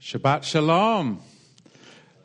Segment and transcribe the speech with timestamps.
[0.00, 1.20] Shabbat Shalom.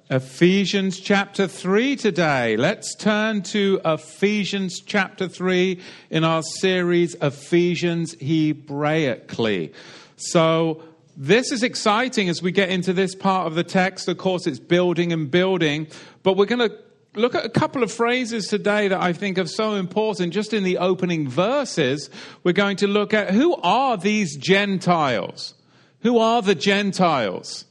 [0.07, 2.55] Ephesians chapter 3 today.
[2.55, 5.81] Let's turn to Ephesians chapter 3
[6.11, 9.73] in our series Ephesians Hebraically.
[10.17, 10.83] So,
[11.17, 14.07] this is exciting as we get into this part of the text.
[14.07, 15.87] Of course, it's building and building,
[16.21, 16.77] but we're going to
[17.15, 20.31] look at a couple of phrases today that I think are so important.
[20.31, 22.11] Just in the opening verses,
[22.43, 25.55] we're going to look at who are these Gentiles?
[26.03, 27.65] Who are the Gentiles?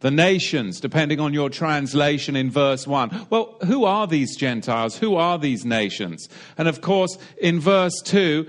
[0.00, 3.26] The nations, depending on your translation in verse 1.
[3.30, 4.96] Well, who are these Gentiles?
[4.96, 6.28] Who are these nations?
[6.56, 8.48] And of course, in verse 2,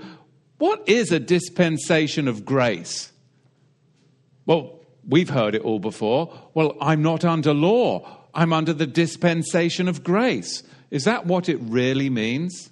[0.58, 3.10] what is a dispensation of grace?
[4.46, 4.78] Well,
[5.08, 6.32] we've heard it all before.
[6.54, 10.62] Well, I'm not under law, I'm under the dispensation of grace.
[10.90, 12.70] Is that what it really means?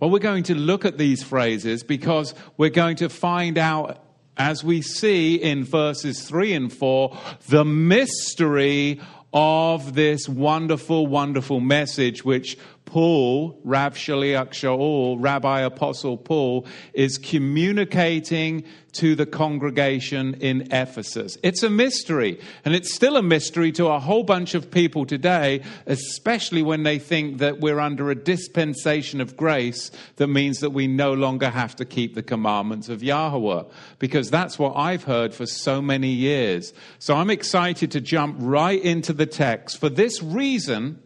[0.00, 4.03] Well, we're going to look at these phrases because we're going to find out
[4.36, 7.16] as we see in verses 3 and 4,
[7.48, 9.00] the mystery
[9.32, 12.56] of this wonderful, wonderful message which
[12.94, 21.36] Paul, Rav Shaliach Shaul, Rabbi Apostle Paul, is communicating to the congregation in Ephesus.
[21.42, 25.62] It's a mystery, and it's still a mystery to a whole bunch of people today,
[25.86, 30.86] especially when they think that we're under a dispensation of grace that means that we
[30.86, 33.64] no longer have to keep the commandments of Yahweh,
[33.98, 36.72] because that's what I've heard for so many years.
[37.00, 39.78] So I'm excited to jump right into the text.
[39.78, 41.00] For this reason,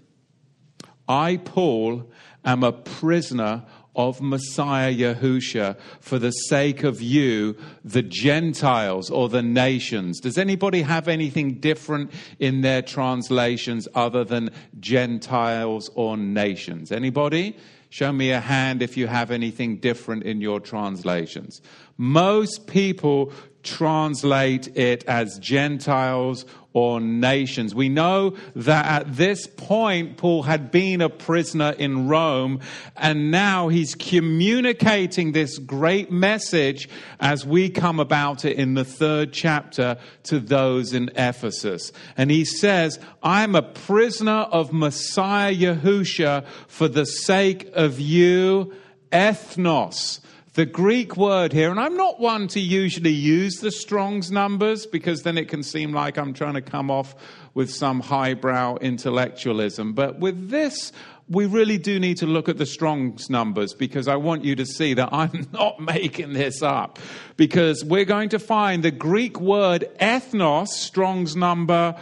[1.08, 2.10] I, Paul,
[2.44, 3.64] am a prisoner
[3.98, 10.20] of Messiah Yahusha for the sake of you, the Gentiles or the nations.
[10.20, 16.92] Does anybody have anything different in their translations other than Gentiles or nations?
[16.92, 17.56] Anybody?
[17.90, 21.62] Show me a hand if you have anything different in your translations.
[21.98, 23.32] Most people
[23.64, 27.74] translate it as Gentiles or nations.
[27.74, 32.60] We know that at this point, Paul had been a prisoner in Rome,
[32.96, 36.88] and now he's communicating this great message
[37.19, 41.92] as we come about it in the third chapter to those in Ephesus.
[42.16, 48.72] And he says, I'm a prisoner of Messiah Yahusha for the sake of you,
[49.10, 50.20] ethnos
[50.54, 55.22] the Greek word here, and I'm not one to usually use the Strong's numbers because
[55.22, 57.14] then it can seem like I'm trying to come off
[57.54, 59.92] with some highbrow intellectualism.
[59.92, 60.92] But with this,
[61.28, 64.64] we really do need to look at the Strong's numbers because I want you to
[64.64, 66.98] see that I'm not making this up.
[67.36, 71.94] Because we're going to find the Greek word ethnos, Strong's number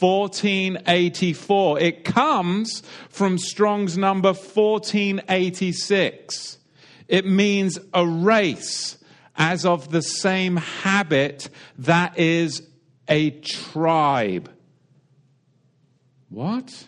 [0.00, 1.78] 1484.
[1.78, 6.58] It comes from Strong's number 1486.
[7.12, 8.96] It means a race
[9.36, 11.50] as of the same habit
[11.80, 12.66] that is
[13.06, 14.50] a tribe.
[16.30, 16.86] What?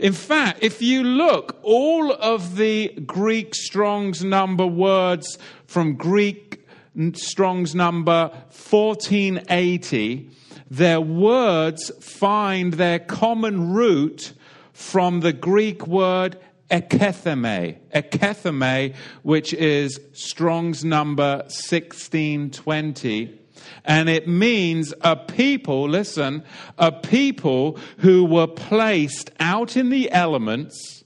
[0.00, 6.66] In fact, if you look, all of the Greek Strong's number words from Greek
[7.12, 10.28] Strong's number 1480,
[10.68, 14.32] their words find their common root
[14.72, 16.36] from the Greek word
[16.74, 23.40] eketheme, eketheme, which is Strong's number 1620.
[23.84, 26.42] And it means a people, listen,
[26.76, 31.04] a people who were placed out in the elements,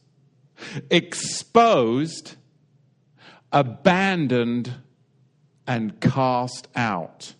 [0.90, 2.36] exposed,
[3.52, 4.74] abandoned,
[5.66, 7.34] and cast out.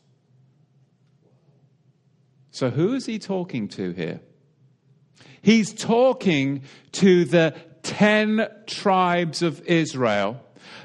[2.50, 4.20] So, who is he talking to here?
[5.40, 6.62] He's talking
[6.92, 7.54] to the
[7.88, 10.38] 10 tribes of Israel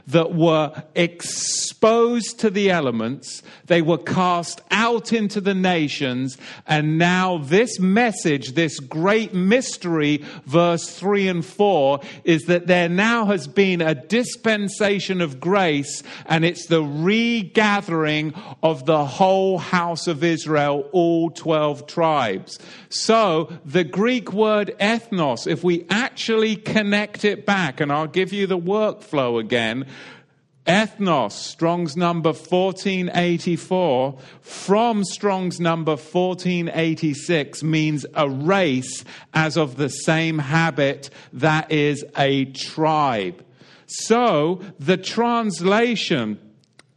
[0.08, 3.42] that were exposed to the elements.
[3.68, 6.38] They were cast out into the nations.
[6.68, 13.26] And now, this message, this great mystery, verse 3 and 4, is that there now
[13.26, 20.24] has been a dispensation of grace, and it's the regathering of the whole house of
[20.24, 22.60] Israel, all 12 tribes.
[22.90, 28.48] So, the Greek word ethnos, if we actually connect it back, and I'll give you
[28.48, 29.88] the workflow again,
[30.66, 40.40] Ethnos, Strong's number 1484, from Strong's number 1486 means a race as of the same
[40.40, 43.44] habit that is a tribe.
[43.88, 46.40] So the translation,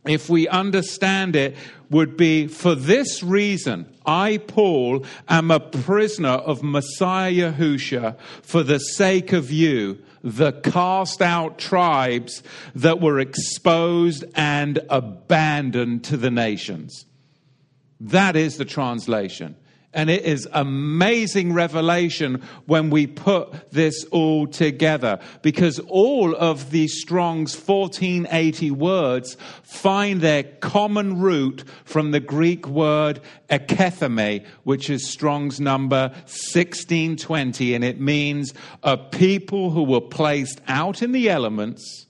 [0.06, 1.56] if we understand it,
[1.90, 8.78] would be for this reason, I, Paul, am a prisoner of Messiah Yahusha for the
[8.78, 12.42] sake of you the cast out tribes
[12.74, 17.06] that were exposed and abandoned to the nations.
[18.00, 19.56] That is the translation.
[19.96, 26.87] And it is amazing revelation when we put this all together because all of the
[26.87, 35.60] Strong's 1480 words find their common root from the Greek word eketheme, which is Strong's
[35.60, 37.75] number 1620.
[37.75, 38.52] And it means
[38.82, 42.06] a people who were placed out in the elements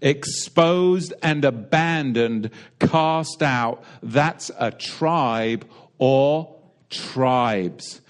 [0.00, 2.50] exposed and abandoned,
[2.80, 3.84] cast out.
[4.02, 5.68] That's a tribe
[5.98, 6.55] or
[6.90, 8.00] tribes.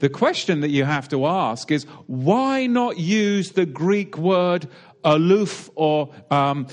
[0.00, 4.68] The question that you have to ask is why not use the Greek word
[5.04, 6.66] aloof or um,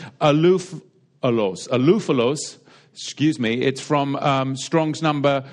[2.92, 5.46] excuse me, it's from um, Strong's number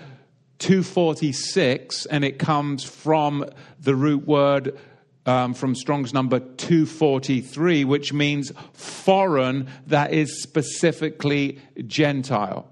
[0.59, 3.45] 246 and it comes from
[3.79, 4.79] the root word
[5.27, 12.69] um, from Strong's number 243, which means foreign, that is specifically Gentile.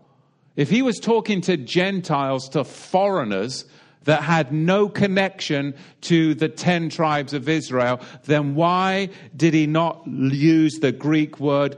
[0.57, 3.65] If he was talking to Gentiles, to foreigners
[4.05, 10.07] that had no connection to the 10 tribes of Israel, then why did he not
[10.07, 11.77] use the Greek word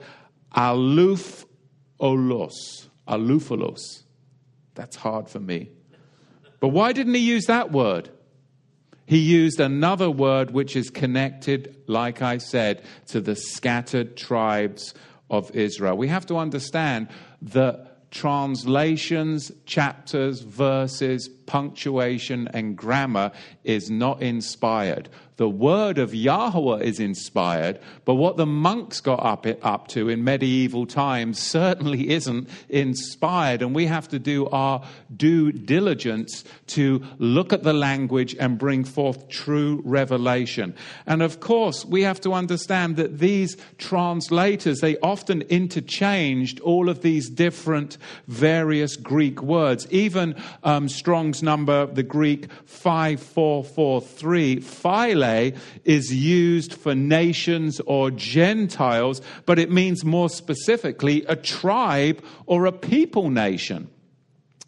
[0.54, 1.46] alupholos?
[3.08, 4.02] Alupholos.
[4.74, 5.70] That's hard for me.
[6.60, 8.10] But why didn't he use that word?
[9.06, 14.94] He used another word which is connected, like I said, to the scattered tribes
[15.30, 15.96] of Israel.
[15.96, 17.08] We have to understand
[17.42, 23.32] that translations, chapters, verses, punctuation, and grammar
[23.64, 25.08] is not inspired.
[25.36, 30.24] The word of Yahweh is inspired, but what the monks got up, up to in
[30.24, 33.60] medieval times certainly isn't inspired.
[33.60, 34.82] And we have to do our
[35.14, 40.74] due diligence to look at the language and bring forth true revelation.
[41.04, 47.02] And of course, we have to understand that these translators, they often interchanged all of
[47.02, 49.86] these different various Greek words.
[49.90, 50.88] Even um,
[51.42, 60.28] Number, the Greek 5443, phile is used for nations or Gentiles, but it means more
[60.28, 63.88] specifically a tribe or a people nation.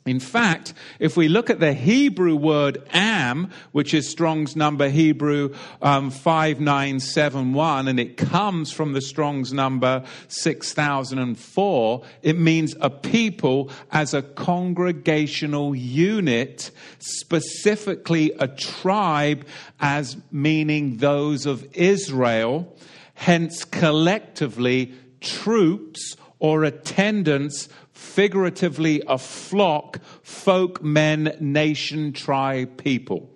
[0.08, 5.54] In fact, if we look at the Hebrew word am, which is Strong's number Hebrew
[5.82, 14.14] um, 5971, and it comes from the Strong's number 6004, it means a people as
[14.14, 19.46] a congregational unit, specifically a tribe
[19.78, 22.74] as meaning those of Israel,
[23.14, 33.28] hence collectively troops or attendants figuratively a flock, folk, men, nation, tribe, people.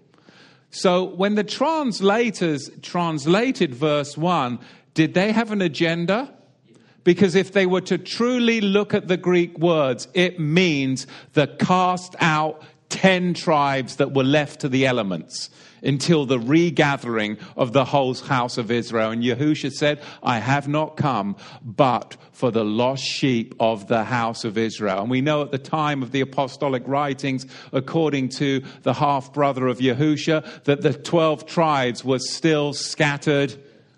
[0.70, 4.60] So when the translators translated verse 1,
[4.94, 6.32] did they have an agenda?
[7.02, 12.14] Because if they were to truly look at the Greek words, it means the cast
[12.20, 15.50] out 10 tribes that were left to the elements
[15.82, 19.10] until the regathering of the whole house of Israel.
[19.10, 24.44] And Yahusha said, I have not come but for the lost sheep of the house
[24.44, 25.00] of Israel.
[25.00, 29.66] And we know at the time of the apostolic writings, according to the half brother
[29.66, 33.56] of Yahusha, that the 12 tribes were still scattered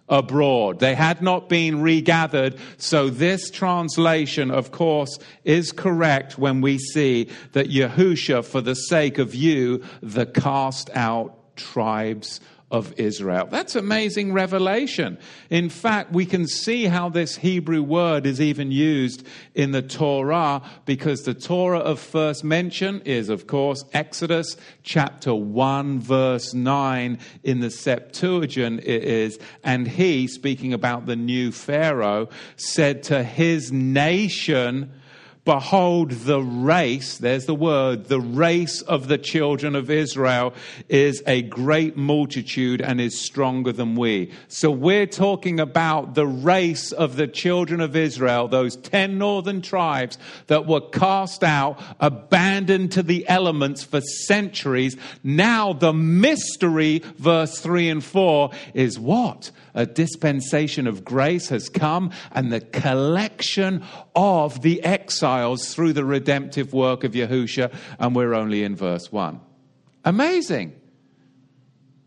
[0.09, 0.81] abroad.
[0.81, 2.59] They had not been regathered.
[2.77, 9.19] So this translation, of course, is correct when we see that Yahusha, for the sake
[9.19, 12.41] of you, the cast out tribes
[12.75, 13.47] of Israel.
[13.49, 15.19] That's amazing revelation.
[15.49, 20.61] In fact, we can see how this Hebrew word is even used in the Torah
[20.85, 27.19] because the Torah of first mention is, of course, Exodus chapter 1, verse 9.
[27.45, 33.71] In the Septuagint, it is, and he, speaking about the new Pharaoh, said to his
[33.71, 34.91] nation,
[35.45, 40.55] Behold, the race, there's the word, the race of the children of Israel
[40.89, 44.33] is a great multitude and is stronger than we.
[44.49, 50.17] So we're talking about the race of the children of Israel, those 10 northern tribes
[50.47, 54.97] that were cast out, abandoned to the elements for centuries.
[55.23, 59.51] Now the mystery, verse 3 and 4, is what?
[59.75, 66.73] A dispensation of grace has come and the collection of the exiles through the redemptive
[66.73, 69.41] work of Yahusha, and we're only in verse 1.
[70.05, 70.75] Amazing.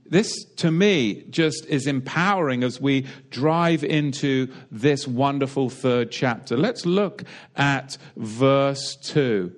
[0.09, 6.55] This, to me, just is empowering as we drive into this wonderful third chapter.
[6.55, 7.23] Let's look
[7.57, 9.53] at verse 2.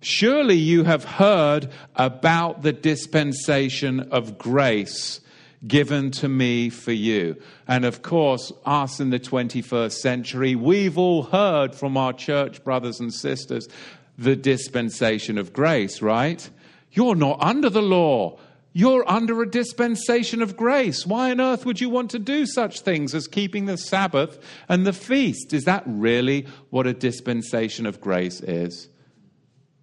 [0.00, 5.20] Surely you have heard about the dispensation of grace
[5.66, 7.36] given to me for you.
[7.66, 13.00] And of course, us in the 21st century, we've all heard from our church brothers
[13.00, 13.68] and sisters
[14.18, 16.48] the dispensation of grace, right?
[16.92, 18.38] You're not under the law.
[18.72, 21.06] You're under a dispensation of grace.
[21.06, 24.84] Why on earth would you want to do such things as keeping the Sabbath and
[24.84, 25.52] the feast?
[25.52, 28.88] Is that really what a dispensation of grace is?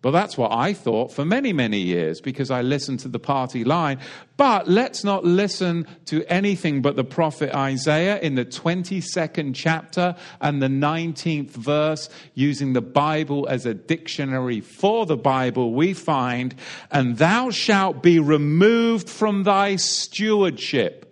[0.03, 3.63] Well, that's what I thought for many, many years because I listened to the party
[3.63, 3.99] line.
[4.35, 10.59] But let's not listen to anything but the prophet Isaiah in the 22nd chapter and
[10.59, 15.73] the 19th verse, using the Bible as a dictionary for the Bible.
[15.73, 16.55] We find,
[16.89, 21.10] and thou shalt be removed from thy stewardship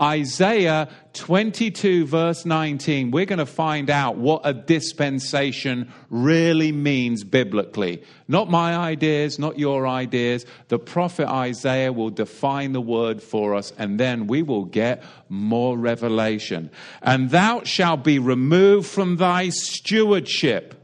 [0.00, 8.02] Isaiah 22, verse 19, we're going to find out what a dispensation really means biblically.
[8.28, 10.46] Not my ideas, not your ideas.
[10.68, 15.76] The prophet Isaiah will define the word for us, and then we will get more
[15.76, 16.70] revelation.
[17.02, 20.74] And thou shalt be removed from thy stewardship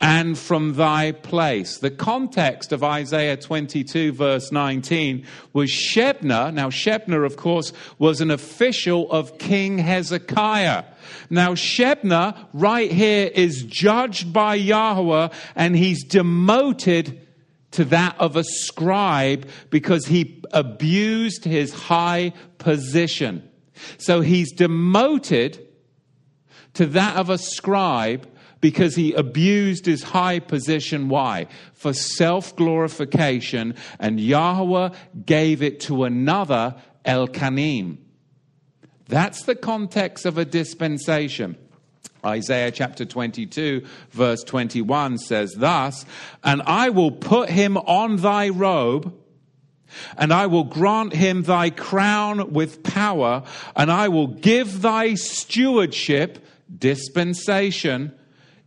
[0.00, 1.78] and from thy place.
[1.78, 6.52] The context of Isaiah 22, verse 19, was Shebna.
[6.54, 10.84] Now, Shebna, of course, was an official of King Hezekiah.
[11.28, 17.26] Now, Shebna, right here, is judged by Yahweh, and he's demoted
[17.72, 23.48] to that of a scribe because he abused his high position.
[23.98, 25.66] So he's demoted
[26.74, 28.26] to that of a scribe
[28.60, 31.08] because he abused his high position.
[31.08, 31.46] Why?
[31.72, 34.90] For self glorification, and Yahweh
[35.24, 37.98] gave it to another, Eliakim.
[39.08, 41.56] That's the context of a dispensation.
[42.24, 46.04] Isaiah chapter 22, verse 21 says thus,
[46.44, 49.14] And I will put him on thy robe,
[50.16, 53.42] and I will grant him thy crown with power,
[53.74, 56.44] and I will give thy stewardship,
[56.78, 58.12] dispensation,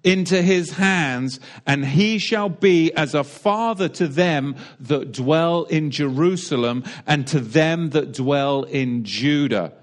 [0.03, 5.91] into his hands, and he shall be as a father to them that dwell in
[5.91, 9.74] Jerusalem and to them that dwell in Judah.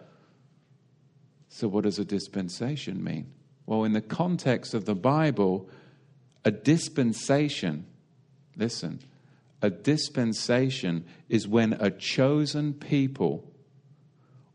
[1.48, 3.32] So, what does a dispensation mean?
[3.66, 5.68] Well, in the context of the Bible,
[6.44, 7.86] a dispensation,
[8.56, 9.00] listen,
[9.62, 13.44] a dispensation is when a chosen people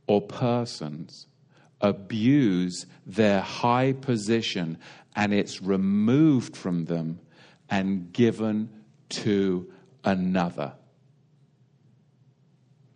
[0.07, 1.27] or persons
[1.81, 4.77] abuse their high position
[5.15, 7.19] and it's removed from them
[7.69, 8.69] and given
[9.09, 9.71] to
[10.03, 10.73] another.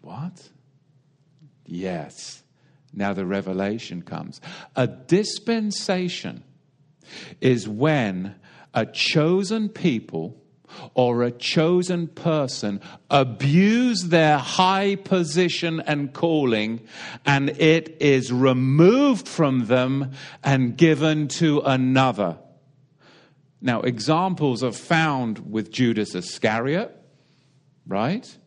[0.02, 0.50] What?
[1.66, 2.44] Yes.
[2.94, 4.42] Now the revelation comes.
[4.76, 6.44] A dispensation
[7.42, 8.36] is when
[8.74, 10.39] a chosen people
[10.94, 16.82] or a chosen person abuse their high position and calling,
[17.26, 20.12] and it is removed from them
[20.44, 22.38] and given to another.
[23.62, 26.96] Now, examples are found with Judas Iscariot,
[27.86, 28.38] right?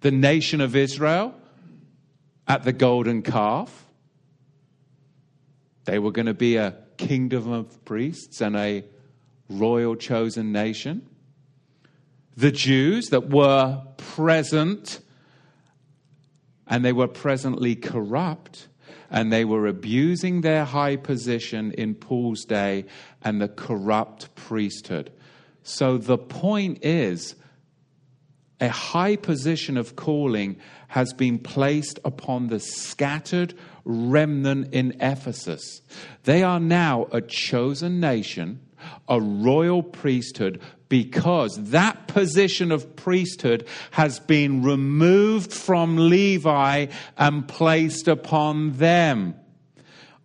[0.00, 1.34] The nation of Israel
[2.46, 3.84] at the golden calf.
[5.84, 8.84] They were going to be a kingdom of priests and a
[9.48, 11.08] royal chosen nation.
[12.36, 15.00] The Jews that were present,
[16.66, 18.68] and they were presently corrupt,
[19.10, 22.84] and they were abusing their high position in Paul's day
[23.22, 25.12] and the corrupt priesthood.
[25.62, 27.36] So the point is,
[28.60, 30.56] a high position of calling
[30.88, 35.82] has been placed upon the scattered remnant in Ephesus.
[36.24, 38.60] They are now a chosen nation
[39.08, 48.08] a royal priesthood because that position of priesthood has been removed from Levi and placed
[48.08, 49.34] upon them.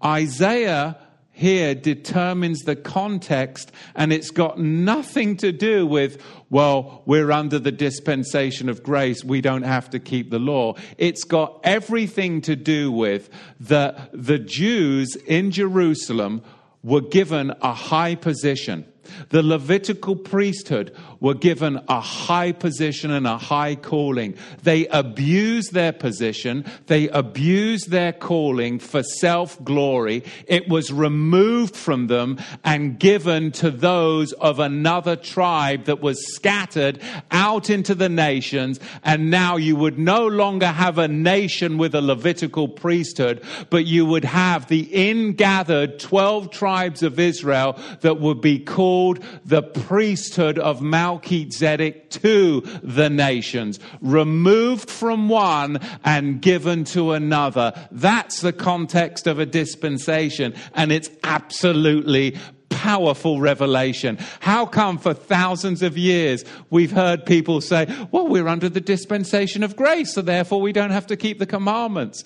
[0.04, 0.98] Isaiah
[1.32, 7.72] here determines the context, and it's got nothing to do with, well, we're under the
[7.72, 10.76] dispensation of grace, we don't have to keep the law.
[11.00, 16.44] It's got everything to do with the, the Jews in Jerusalem
[16.84, 18.86] were given a high position.
[19.30, 24.36] The Levitical priesthood were given a high position and a high calling.
[24.64, 30.24] They abused their position, they abused their calling for self glory.
[30.48, 37.00] It was removed from them and given to those of another tribe that was scattered
[37.30, 38.80] out into the nations.
[39.04, 44.08] And now you would no longer have a nation with a Levitical priesthood, but you
[44.08, 50.82] would have the ingathered 12 tribes of Israel that would be called the priesthood of
[50.82, 57.74] Mount Melchizedek to the nations, removed from one and given to another.
[57.92, 62.38] That's the context of a dispensation, and it's absolutely
[62.70, 64.18] powerful revelation.
[64.40, 69.64] How come for thousands of years we've heard people say, well, we're under the dispensation
[69.64, 72.24] of grace, so therefore we don't have to keep the commandments?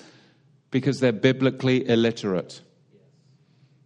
[0.70, 2.62] Because they're biblically illiterate.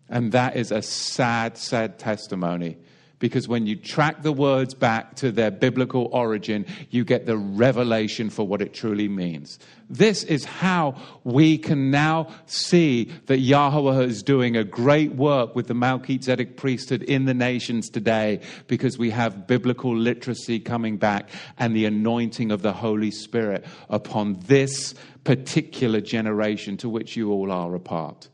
[0.10, 2.78] And that is a sad, sad testimony
[3.20, 8.30] because when you track the words back to their biblical origin, you get the revelation
[8.30, 9.60] for what it truly means.
[9.90, 15.68] This is how we can now see that Yahweh is doing a great work with
[15.68, 21.76] the Melchizedek priesthood in the nations today because we have biblical literacy coming back and
[21.76, 27.76] the anointing of the Holy Spirit upon this particular generation to which you all are
[27.76, 28.30] a part.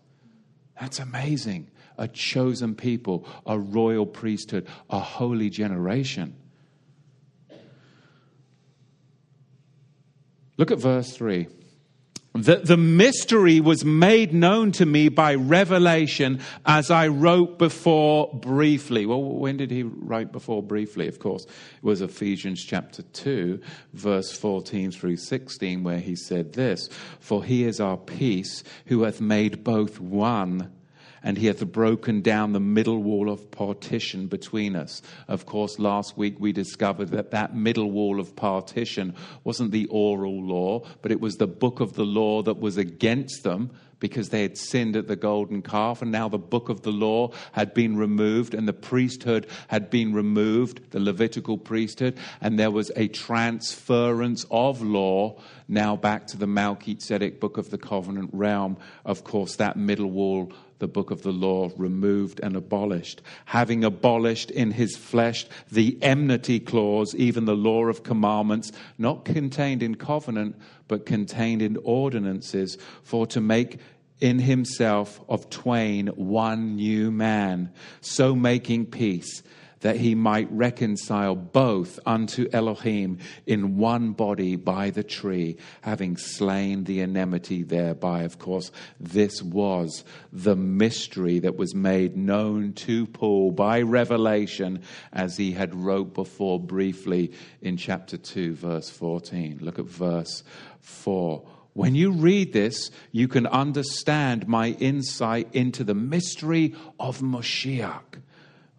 [0.80, 6.36] That's amazing a chosen people, a royal priesthood, a holy generation.
[10.58, 11.48] Look at verse 3.
[12.36, 19.06] The, the mystery was made known to me by revelation as I wrote before briefly.
[19.06, 21.08] Well, when did he write before briefly?
[21.08, 23.62] Of course, it was Ephesians chapter 2,
[23.94, 26.90] verse 14 through 16, where he said this
[27.22, 30.75] For he is our peace, who hath made both one
[31.26, 35.02] and he hath broken down the middle wall of partition between us.
[35.28, 40.42] Of course, last week we discovered that that middle wall of partition wasn't the oral
[40.42, 44.44] law, but it was the book of the law that was against them because they
[44.44, 47.98] had sinned at the golden calf, and now the book of the law had been
[47.98, 54.46] removed, and the priesthood had been removed, the Levitical priesthood, and there was a transference
[54.52, 58.78] of law now back to the Melchizedek book of the covenant realm.
[59.06, 64.52] Of course, that middle wall the book of the law removed and abolished, having abolished
[64.52, 70.56] in his flesh the enmity clause, even the law of commandments, not contained in covenant,
[70.88, 73.80] but contained in ordinances, for to make
[74.22, 79.44] in himself of twain one new man, so making peace
[79.82, 86.84] that he might reconcile both unto Elohim in one body by the tree, having slain
[86.84, 88.24] the enmity thereby.
[88.24, 94.82] Of course, this was the mystery that was made known to Paul by revelation
[95.14, 99.60] as he had wrote before briefly in chapter 2, verse 14.
[99.62, 100.44] Look at verse
[100.82, 101.46] 4.
[101.74, 108.22] When you read this, you can understand my insight into the mystery of Moshiach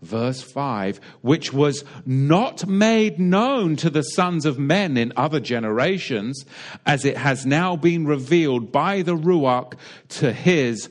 [0.03, 6.45] verse 5, which was not made known to the sons of men in other generations,
[6.85, 9.75] as it has now been revealed by the Ruach
[10.09, 10.89] to his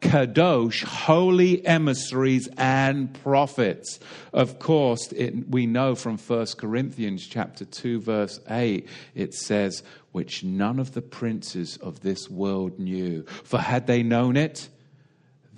[0.00, 3.98] kadosh, holy emissaries and prophets.
[4.32, 10.44] Of course, it, we know from 1 Corinthians chapter 2 verse 8, it says, which
[10.44, 13.24] none of the princes of this world knew.
[13.44, 14.68] For had they known it,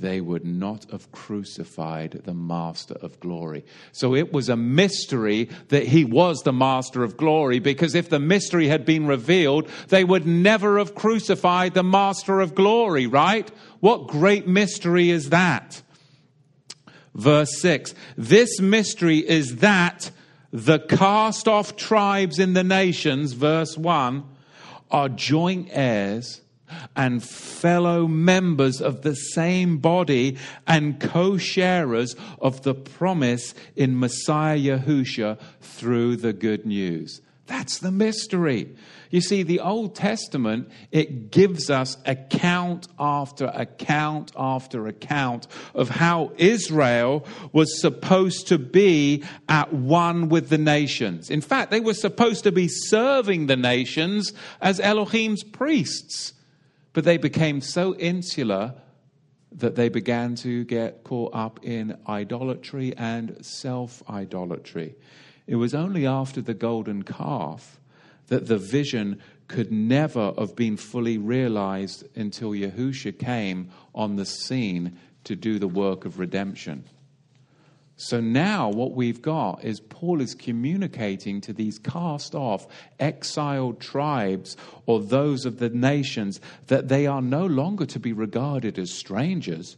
[0.01, 3.65] they would not have crucified the Master of glory.
[3.93, 8.21] So it was a mystery that he was the Master of glory, because if the
[8.21, 13.51] mystery had been revealed, they would never have crucified the Master of glory, right?
[13.81, 15.83] What great mystery is that?
[17.15, 20.11] Verse 6 This mystery is that
[20.53, 24.25] the cast off tribes in the nations, verse 1,
[24.91, 26.41] are joint heirs
[26.97, 34.59] and fellow members of the same body and co sharers of the promise in Messiah
[34.59, 37.21] Yahusha through the good news.
[37.49, 38.77] That's the mystery.
[39.11, 46.33] You see, the Old Testament, it gives us account after account after account of how
[46.37, 51.31] Israel was supposed to be at one with the nations.
[51.31, 56.35] In fact, they were supposed to be serving the nations as Elohim's priests.
[56.93, 58.75] But they became so insular
[59.53, 64.95] that they began to get caught up in idolatry and self idolatry.
[65.47, 67.81] It was only after the golden calf
[68.27, 74.99] that the vision could never have been fully realized until Yahusha came on the scene
[75.25, 76.85] to do the work of redemption.
[78.01, 82.69] So now what we've got is Paul is communicating to these cast off,
[83.01, 84.57] exiled tribes
[84.87, 89.77] or those of the nations that they are no longer to be regarded as strangers.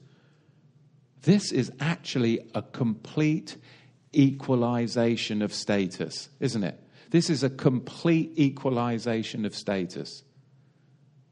[1.23, 3.57] This is actually a complete
[4.15, 6.79] equalization of status, isn't it?
[7.09, 10.25] This is a complete equalization of status.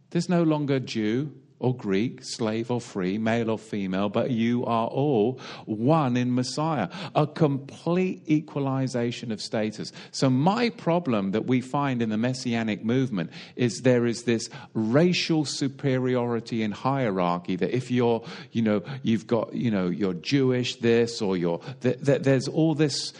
[0.09, 4.87] There's no longer Jew, or Greek, slave or free, male or female, but you are
[4.87, 6.89] all one in Messiah.
[7.15, 9.93] A complete equalization of status.
[10.13, 15.45] So, my problem that we find in the Messianic movement is there is this racial
[15.45, 21.21] superiority and hierarchy that if you're, you know, you've got, you know, you're Jewish, this,
[21.21, 23.13] or you're, th- th- there's all this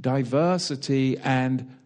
[0.00, 1.76] diversity and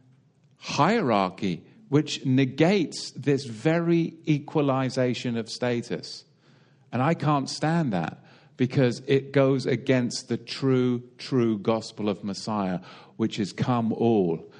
[0.59, 6.25] hierarchy which negates this very equalization of status.
[6.93, 8.25] And I can't stand that
[8.57, 12.81] because it goes against the true, true gospel of Messiah,
[13.17, 14.51] which is come all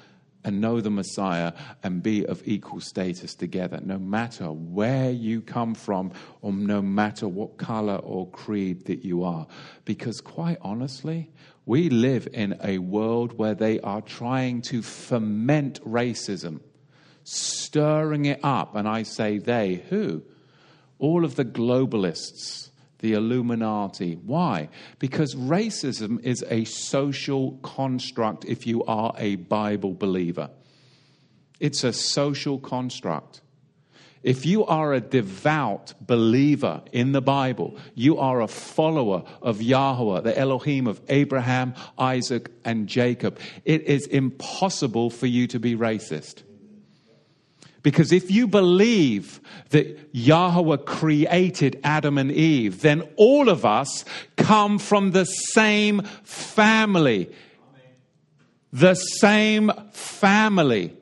[0.43, 1.51] and know the Messiah
[1.83, 7.27] and be of equal status together, no matter where you come from or no matter
[7.27, 9.47] what color or creed that you are.
[9.83, 11.29] Because quite honestly,
[11.65, 16.61] we live in a world where they are trying to foment racism
[17.27, 18.75] stirring it up.
[18.75, 20.23] And I say they, who?
[20.97, 24.13] All of the globalists, the Illuminati.
[24.15, 24.69] Why?
[24.97, 30.49] Because racism is a social construct if you are a Bible believer.
[31.59, 33.41] It's a social construct.
[34.23, 40.21] If you are a devout believer in the Bible, you are a follower of Yahweh,
[40.21, 43.37] the Elohim of Abraham, Isaac, and Jacob.
[43.65, 46.43] It is impossible for you to be racist.
[47.87, 54.03] Because if you believe that Yahweh created Adam and Eve, then all of us
[54.35, 57.31] come from the same family.
[58.73, 60.97] The same family.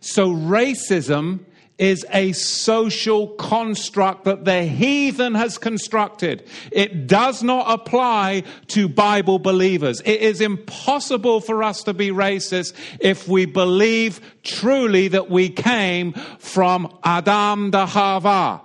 [0.00, 1.40] So racism
[1.78, 6.46] is a social construct that the heathen has constructed.
[6.70, 10.00] It does not apply to Bible believers.
[10.04, 16.12] It is impossible for us to be racist if we believe truly that we came
[16.38, 18.60] from Adam the Hava.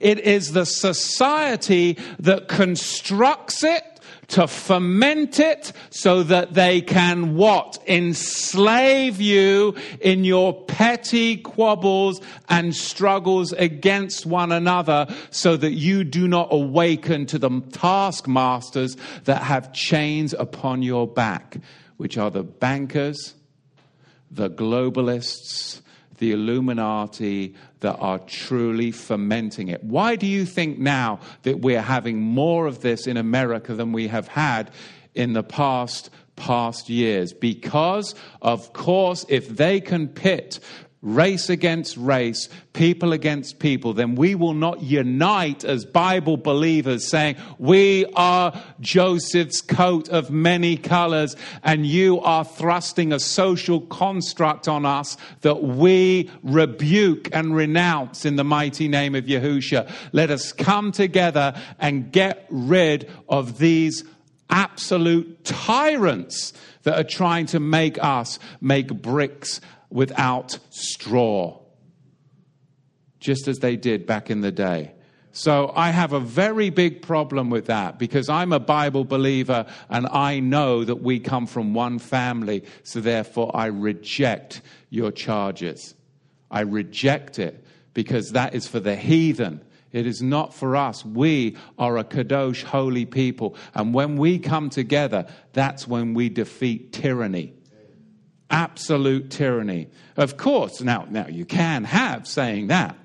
[0.00, 3.93] It is the society that constructs it
[4.28, 7.78] to ferment it so that they can what?
[7.86, 16.26] Enslave you in your petty quabbles and struggles against one another so that you do
[16.28, 21.58] not awaken to the taskmasters that have chains upon your back,
[21.96, 23.34] which are the bankers,
[24.30, 25.80] the globalists,
[26.24, 29.84] the Illuminati that are truly fermenting it.
[29.84, 34.08] Why do you think now that we're having more of this in America than we
[34.08, 34.70] have had
[35.14, 37.34] in the past past years?
[37.34, 40.60] Because, of course, if they can pit
[41.04, 47.36] race against race, people against people, then we will not unite as Bible believers saying,
[47.58, 54.86] We are Joseph's coat of many colors, and you are thrusting a social construct on
[54.86, 59.90] us that we rebuke and renounce in the mighty name of Yahusha.
[60.12, 64.04] Let us come together and get rid of these
[64.48, 66.52] absolute tyrants
[66.84, 69.60] that are trying to make us make bricks
[69.94, 71.56] without straw,
[73.20, 74.92] just as they did back in the day.
[75.30, 80.06] So I have a very big problem with that because I'm a Bible believer and
[80.08, 82.64] I know that we come from one family.
[82.82, 85.94] So therefore, I reject your charges.
[86.50, 89.60] I reject it because that is for the heathen.
[89.92, 91.04] It is not for us.
[91.04, 93.56] We are a Kadosh, holy people.
[93.74, 97.54] And when we come together, that's when we defeat tyranny
[98.50, 99.88] absolute tyranny.
[100.16, 102.96] Of course, now, now you can have saying that.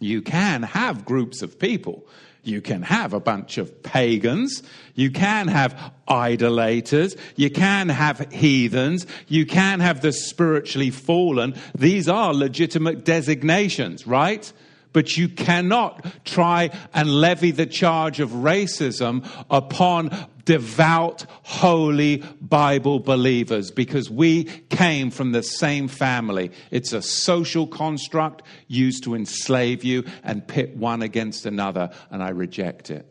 [0.00, 2.06] You can have groups of people.
[2.42, 4.62] You can have a bunch of pagans.
[4.94, 7.16] You can have idolaters.
[7.36, 9.06] You can have heathens.
[9.28, 11.54] You can have the spiritually fallen.
[11.74, 14.52] These are legitimate designations, right?
[14.94, 20.10] But you cannot try and levy the charge of racism upon
[20.44, 26.52] devout, holy Bible believers because we came from the same family.
[26.70, 32.28] It's a social construct used to enslave you and pit one against another, and I
[32.30, 33.04] reject it.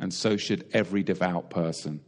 [0.00, 2.00] And so should every devout person.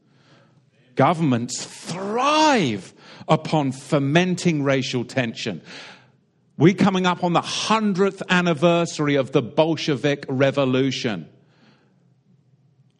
[0.96, 2.92] Governments thrive
[3.28, 5.62] upon fomenting racial tension.
[6.58, 11.28] We're coming up on the 100th anniversary of the Bolshevik Revolution.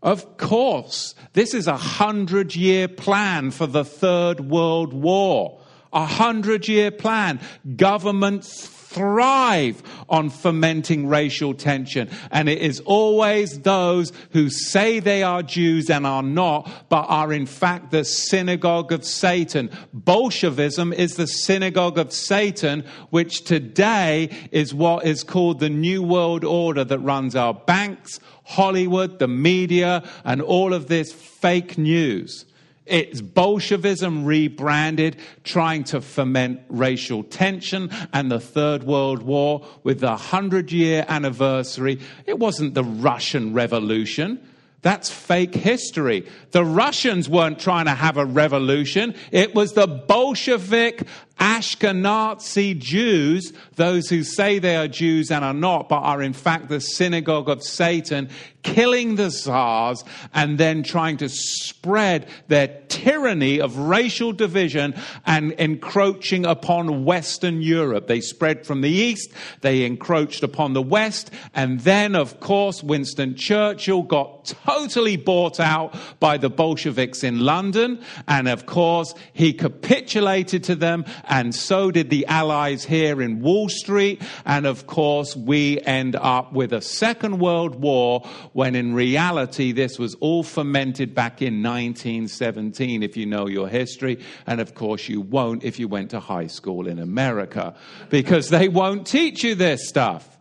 [0.03, 5.61] Of course, this is a hundred year plan for the Third World War.
[5.93, 7.41] A hundred year plan.
[7.77, 8.67] Governments
[8.97, 12.09] thrive on fomenting racial tension.
[12.31, 17.31] And it is always those who say they are Jews and are not, but are
[17.31, 19.69] in fact the synagogue of Satan.
[19.93, 26.43] Bolshevism is the synagogue of Satan, which today is what is called the New World
[26.43, 32.47] Order that runs our banks, Hollywood, the media, and all of this fake news.
[32.87, 40.09] It's Bolshevism rebranded, trying to foment racial tension and the Third World War with the
[40.09, 41.99] 100 year anniversary.
[42.27, 44.41] It wasn't the Russian Revolution.
[44.87, 46.29] That's fake history.
[46.53, 49.17] The Russians weren't trying to have a revolution.
[49.33, 51.03] It was the Bolshevik
[51.41, 56.69] Ashkenazi Jews, those who say they are Jews and are not, but are in fact
[56.69, 58.31] the synagogue of Satan,
[58.63, 64.95] killing the czars and then trying to spread their tyranny of racial division
[65.27, 68.07] and encroaching upon Western Europe.
[68.07, 73.35] They spread from the east, they encroached upon the west, and then, of course, Winston
[73.35, 80.65] Churchill got totally bought out by the Bolsheviks in London, and of course, he capitulated
[80.65, 84.23] to them and so did the Allies here in Wall Street.
[84.45, 89.99] And of course, we end up with a Second World War when in reality, this
[89.99, 94.19] was all fermented back in 1917, if you know your history.
[94.47, 97.75] And of course, you won't if you went to high school in America,
[98.11, 100.36] because they won't teach you this stuff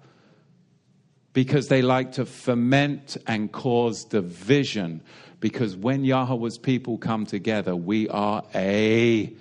[1.36, 5.02] because they like to ferment and cause division.
[5.42, 9.34] Because when Yahweh's people come together, we are a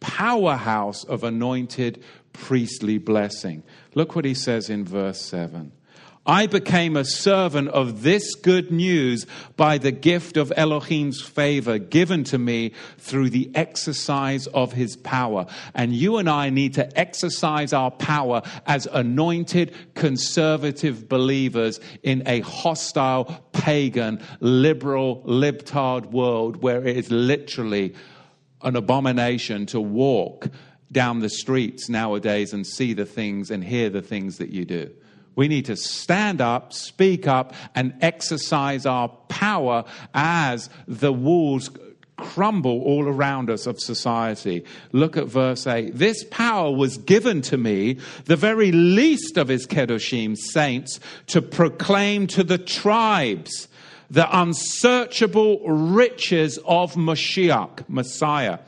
[0.00, 3.62] powerhouse of anointed priestly blessing.
[3.94, 5.72] Look what he says in verse 7.
[6.26, 12.24] I became a servant of this good news by the gift of Elohim's favor given
[12.24, 15.46] to me through the exercise of his power.
[15.74, 22.40] And you and I need to exercise our power as anointed conservative believers in a
[22.40, 27.94] hostile, pagan, liberal, libtard world where it is literally
[28.60, 30.48] an abomination to walk
[30.92, 34.90] down the streets nowadays and see the things and hear the things that you do.
[35.40, 41.70] We need to stand up, speak up, and exercise our power as the walls
[42.18, 44.66] crumble all around us of society.
[44.92, 45.96] Look at verse 8.
[45.96, 52.26] This power was given to me, the very least of his Kedoshim saints, to proclaim
[52.26, 53.66] to the tribes
[54.10, 58.58] the unsearchable riches of Mashiach, Messiah.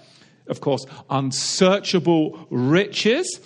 [0.47, 3.41] Of course, unsearchable riches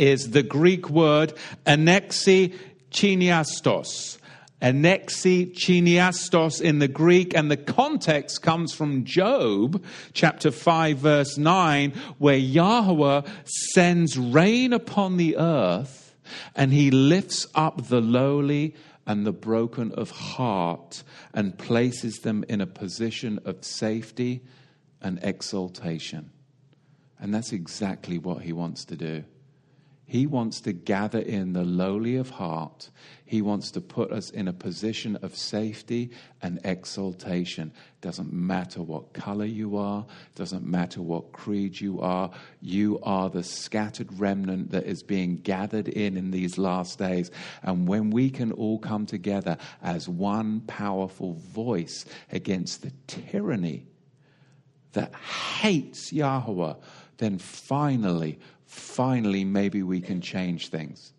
[0.00, 1.34] is the Greek word
[1.66, 2.54] anexi
[2.90, 4.16] chiniastos.
[4.62, 9.82] Anexi chiniastos in the Greek, and the context comes from Job
[10.12, 16.14] chapter 5, verse 9, where Yahweh sends rain upon the earth
[16.54, 18.74] and he lifts up the lowly
[19.06, 24.42] and the broken of heart and places them in a position of safety
[25.00, 26.30] and exaltation.
[27.18, 29.24] And that's exactly what he wants to do.
[30.10, 32.90] He wants to gather in the lowly of heart.
[33.24, 36.10] He wants to put us in a position of safety
[36.42, 37.72] and exaltation.
[38.00, 42.32] Doesn't matter what color you are, doesn't matter what creed you are.
[42.60, 47.30] You are the scattered remnant that is being gathered in in these last days.
[47.62, 53.86] And when we can all come together as one powerful voice against the tyranny
[54.90, 56.74] that hates Yahweh,
[57.18, 61.12] then finally finally, maybe we can change things.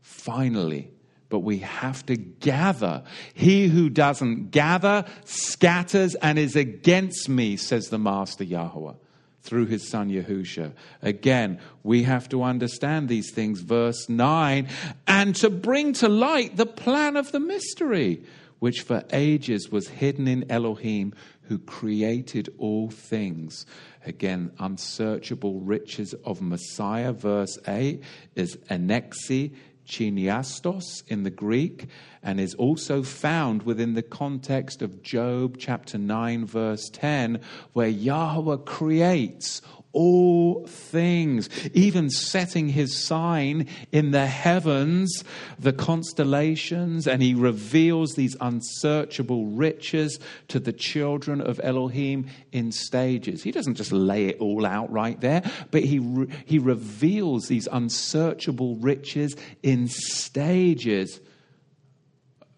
[0.00, 0.90] Finally.
[1.28, 3.02] But we have to gather.
[3.34, 8.94] He who doesn't gather scatters and is against me, says the Master Yahweh
[9.42, 10.72] through his son Yahusha.
[11.02, 13.60] Again, we have to understand these things.
[13.60, 14.68] Verse 9,
[15.06, 18.22] and to bring to light the plan of the mystery,
[18.60, 21.12] which for ages was hidden in Elohim,
[21.48, 23.66] who created all things.
[24.04, 27.12] Again, unsearchable riches of Messiah.
[27.12, 28.02] Verse 8
[28.34, 29.54] is anexi
[29.86, 31.86] chiniastos in the Greek
[32.22, 37.40] and is also found within the context of Job chapter 9, verse 10,
[37.74, 39.60] where Yahweh creates
[39.94, 45.24] all things, even setting his sign in the heavens,
[45.58, 53.42] the constellations, and he reveals these unsearchable riches to the children of Elohim in stages.
[53.42, 57.68] He doesn't just lay it all out right there, but he, re- he reveals these
[57.70, 61.20] unsearchable riches in stages.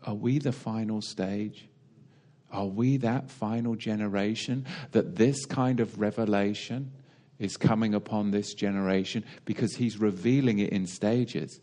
[0.04, 1.68] Are we the final stage?
[2.52, 6.92] Are we that final generation that this kind of revelation?
[7.38, 11.60] Is coming upon this generation because he's revealing it in stages.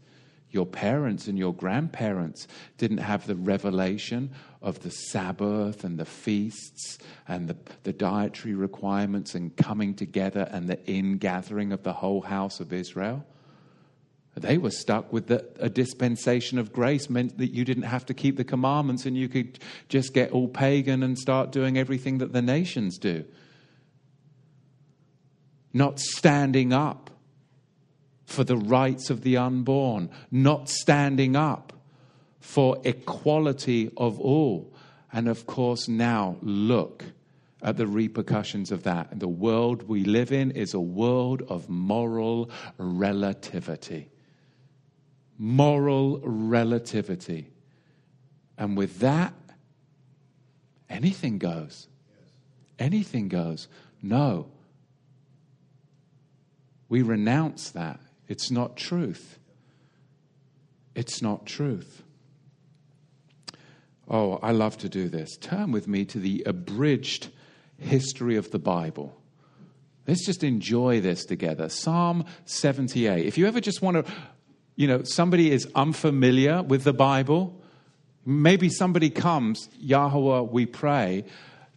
[0.52, 4.30] Your parents and your grandparents didn't have the revelation
[4.62, 10.68] of the Sabbath and the feasts and the, the dietary requirements and coming together and
[10.68, 13.26] the ingathering of the whole house of Israel.
[14.36, 18.14] They were stuck with the, a dispensation of grace, meant that you didn't have to
[18.14, 19.60] keep the commandments and you could
[19.90, 23.26] just get all pagan and start doing everything that the nations do.
[25.74, 27.10] Not standing up
[28.26, 31.74] for the rights of the unborn, not standing up
[32.40, 34.74] for equality of all.
[35.12, 37.06] And of course, now look
[37.62, 39.20] at the repercussions of that.
[39.20, 44.10] The world we live in is a world of moral relativity.
[45.38, 47.52] Moral relativity.
[48.58, 49.34] And with that,
[50.90, 51.88] anything goes.
[52.78, 53.68] Anything goes.
[54.02, 54.48] No.
[56.94, 58.00] We renounce that.
[58.28, 59.40] It's not truth.
[60.94, 62.04] It's not truth.
[64.08, 65.36] Oh, I love to do this.
[65.38, 67.30] Turn with me to the abridged
[67.80, 69.20] history of the Bible.
[70.06, 71.68] Let's just enjoy this together.
[71.68, 73.26] Psalm 78.
[73.26, 74.14] If you ever just want to,
[74.76, 77.60] you know, somebody is unfamiliar with the Bible,
[78.24, 81.26] maybe somebody comes, Yahweh, we pray,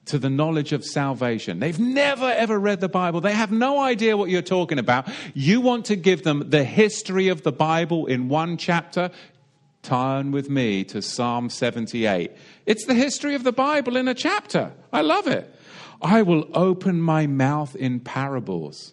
[0.07, 1.59] to the knowledge of salvation.
[1.59, 3.21] They've never ever read the Bible.
[3.21, 5.09] They have no idea what you're talking about.
[5.35, 9.11] You want to give them the history of the Bible in one chapter.
[9.83, 12.33] Turn with me to Psalm 78.
[12.67, 14.73] It's the history of the Bible in a chapter.
[14.93, 15.53] I love it.
[16.01, 18.93] I will open my mouth in parables.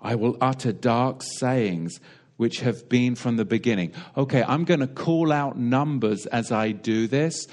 [0.00, 2.00] I will utter dark sayings
[2.36, 3.92] which have been from the beginning.
[4.16, 7.46] Okay, I'm going to call out numbers as I do this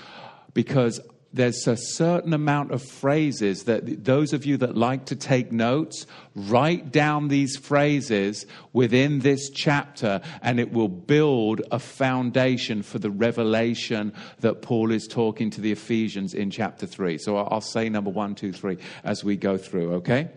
[0.53, 0.99] because
[1.31, 6.07] there's a certain amount of phrases that those of you that like to take notes,
[6.35, 13.11] write down these phrases within this chapter, and it will build a foundation for the
[13.11, 17.19] revelation that Paul is talking to the Ephesians in chapter 3.
[17.19, 20.29] So I'll say number one, two, three as we go through, okay?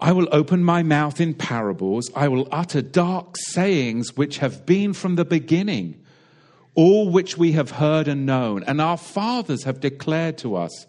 [0.00, 2.08] I will open my mouth in parables.
[2.14, 5.99] I will utter dark sayings which have been from the beginning
[6.80, 10.86] all which we have heard and known, and our fathers have declared to us.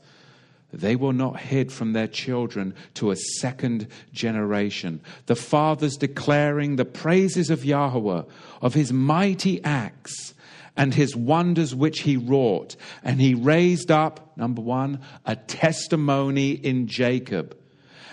[0.72, 5.02] They were not hid from their children to a second generation.
[5.26, 8.24] The fathers declaring the praises of Yahweh,
[8.62, 10.34] of his mighty acts
[10.78, 12.78] and his wonders which he wrought.
[13.04, 17.58] And he raised up, number one, a testimony in Jacob.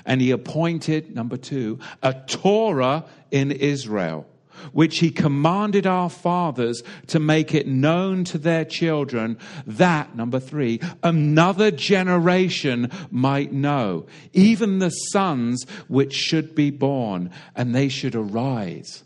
[0.05, 4.27] And he appointed, number two, a Torah in Israel
[4.73, 10.81] which he commanded our fathers to make it known to their children, that, number three,
[11.03, 19.05] another generation might know, even the sons which should be born, and they should arise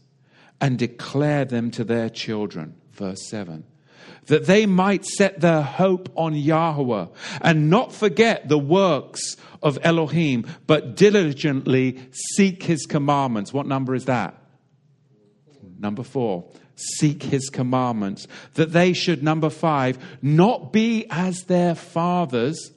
[0.60, 2.74] and declare them to their children.
[2.92, 3.64] Verse 7
[4.26, 7.06] that they might set their hope on Yahweh
[7.40, 11.98] and not forget the works of Elohim, but diligently
[12.34, 13.52] seek his commandments.
[13.52, 14.41] What number is that?
[15.82, 16.44] Number four,
[16.76, 18.28] seek his commandments.
[18.54, 22.70] That they should, number five, not be as their fathers,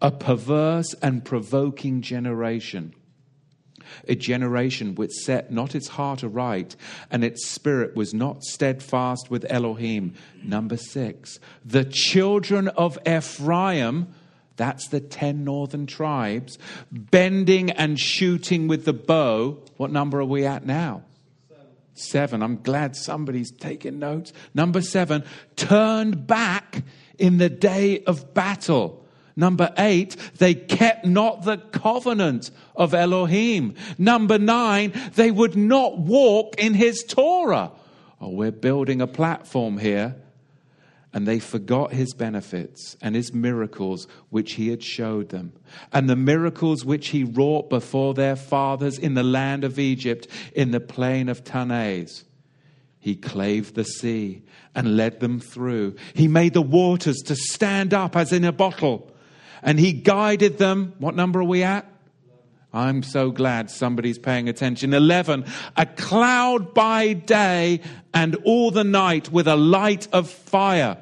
[0.00, 2.94] a perverse and provoking generation.
[4.08, 6.76] A generation which set not its heart aright,
[7.10, 10.14] and its spirit was not steadfast with Elohim.
[10.42, 14.08] Number six, the children of Ephraim,
[14.56, 16.56] that's the ten northern tribes,
[16.90, 19.62] bending and shooting with the bow.
[19.76, 21.02] What number are we at now?
[21.94, 24.32] Seven, I'm glad somebody's taking notes.
[24.52, 26.82] Number seven, turned back
[27.18, 29.06] in the day of battle.
[29.36, 33.74] Number eight, they kept not the covenant of Elohim.
[33.96, 37.72] Number nine, they would not walk in his Torah.
[38.20, 40.16] Oh, we're building a platform here
[41.14, 45.52] and they forgot his benefits and his miracles which he had showed them,
[45.92, 50.72] and the miracles which he wrought before their fathers in the land of Egypt, in
[50.72, 52.24] the plain of Taanach.
[52.98, 54.42] He clave the sea
[54.74, 55.94] and led them through.
[56.14, 59.08] He made the waters to stand up as in a bottle,
[59.62, 60.94] and he guided them.
[60.98, 61.88] What number are we at?
[62.72, 64.92] I'm so glad somebody's paying attention.
[64.92, 65.44] 11.
[65.76, 70.96] A cloud by day and all the night with a light of fire.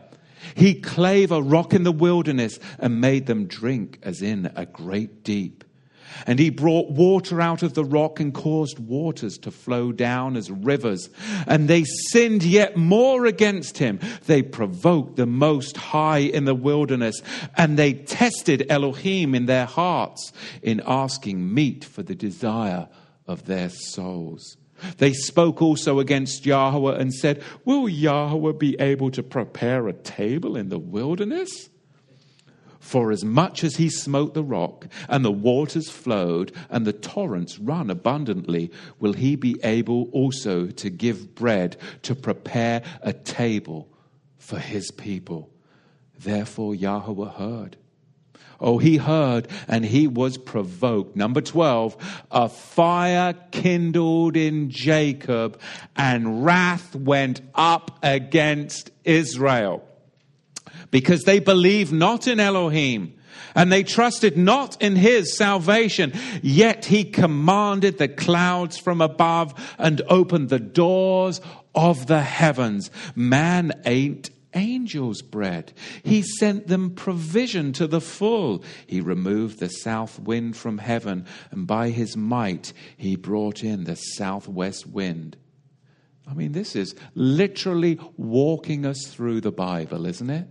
[0.54, 5.24] He clave a rock in the wilderness and made them drink as in a great
[5.24, 5.64] deep.
[6.26, 10.50] And he brought water out of the rock and caused waters to flow down as
[10.50, 11.08] rivers.
[11.46, 13.98] And they sinned yet more against him.
[14.26, 17.22] They provoked the Most High in the wilderness,
[17.56, 20.32] and they tested Elohim in their hearts
[20.62, 22.88] in asking meat for the desire
[23.26, 24.56] of their souls.
[24.98, 30.56] They spoke also against Yahweh and said, Will Yahweh be able to prepare a table
[30.56, 31.68] in the wilderness?
[32.78, 37.58] For as much as he smote the rock, and the waters flowed, and the torrents
[37.58, 43.88] run abundantly, will he be able also to give bread, to prepare a table
[44.36, 45.48] for his people.
[46.18, 47.76] Therefore Yahweh heard.
[48.62, 51.16] Oh, he heard and he was provoked.
[51.16, 55.60] Number 12, a fire kindled in Jacob
[55.96, 59.82] and wrath went up against Israel
[60.92, 63.14] because they believed not in Elohim
[63.54, 66.12] and they trusted not in his salvation.
[66.42, 71.40] Yet he commanded the clouds from above and opened the doors
[71.74, 72.90] of the heavens.
[73.14, 75.72] Man ate angels' bread.
[76.02, 78.64] He sent them provision to the full.
[78.86, 83.96] He removed the south wind from heaven, and by his might he brought in the
[83.96, 85.36] southwest wind.
[86.26, 90.48] I mean, this is literally walking us through the Bible, isn't it?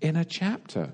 [0.00, 0.92] in a chapter.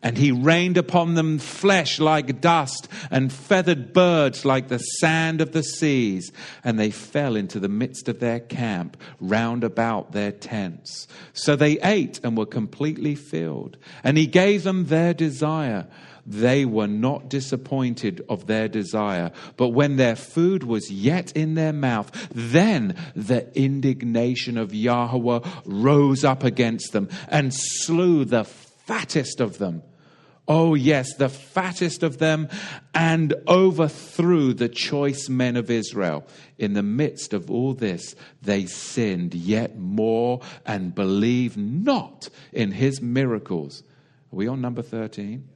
[0.00, 5.52] And he rained upon them flesh like dust, and feathered birds like the sand of
[5.52, 6.30] the seas.
[6.62, 11.08] And they fell into the midst of their camp, round about their tents.
[11.32, 13.76] So they ate and were completely filled.
[14.04, 15.88] And he gave them their desire.
[16.24, 19.32] They were not disappointed of their desire.
[19.56, 26.24] But when their food was yet in their mouth, then the indignation of Yahweh rose
[26.24, 28.44] up against them and slew the
[28.88, 29.82] fattest of them.
[30.48, 32.48] Oh, yes, the fattest of them,
[32.94, 36.26] and overthrew the choice men of Israel.
[36.56, 43.02] In the midst of all this, they sinned yet more and believed not in his
[43.02, 43.82] miracles.
[44.32, 45.46] Are we on number 13?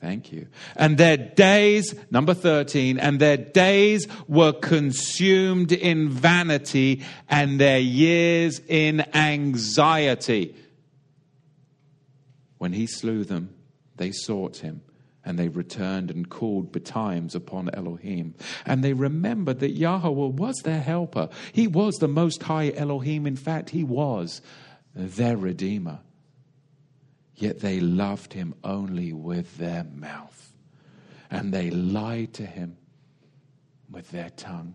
[0.00, 0.48] Thank you.
[0.74, 8.60] And their days, number 13, and their days were consumed in vanity and their years
[8.66, 10.56] in anxiety.
[12.64, 13.50] When he slew them,
[13.98, 14.80] they sought him
[15.22, 18.36] and they returned and called betimes upon Elohim.
[18.64, 21.28] And they remembered that Yahweh was their helper.
[21.52, 23.26] He was the most high Elohim.
[23.26, 24.40] In fact, he was
[24.94, 25.98] their redeemer.
[27.34, 30.54] Yet they loved him only with their mouth,
[31.30, 32.78] and they lied to him
[33.90, 34.72] with their tongue.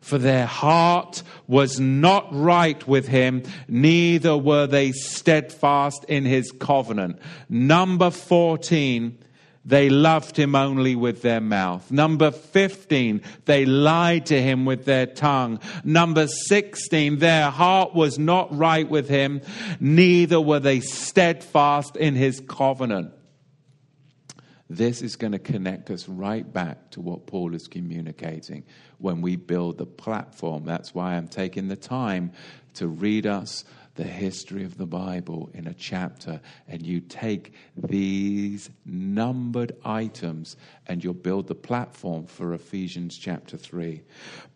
[0.00, 7.18] For their heart was not right with him, neither were they steadfast in his covenant.
[7.48, 9.18] Number 14
[9.64, 11.90] they loved him only with their mouth.
[11.90, 15.60] Number 15, they lied to him with their tongue.
[15.84, 19.42] Number 16, their heart was not right with him,
[19.78, 23.12] neither were they steadfast in his covenant.
[24.70, 28.64] This is going to connect us right back to what Paul is communicating
[29.00, 30.64] when we build the platform.
[30.64, 32.32] That's why I'm taking the time
[32.74, 33.64] to read us
[33.96, 40.56] the history of the Bible in a chapter, and you take these numbered items
[40.90, 44.02] and you'll build the platform for Ephesians chapter 3.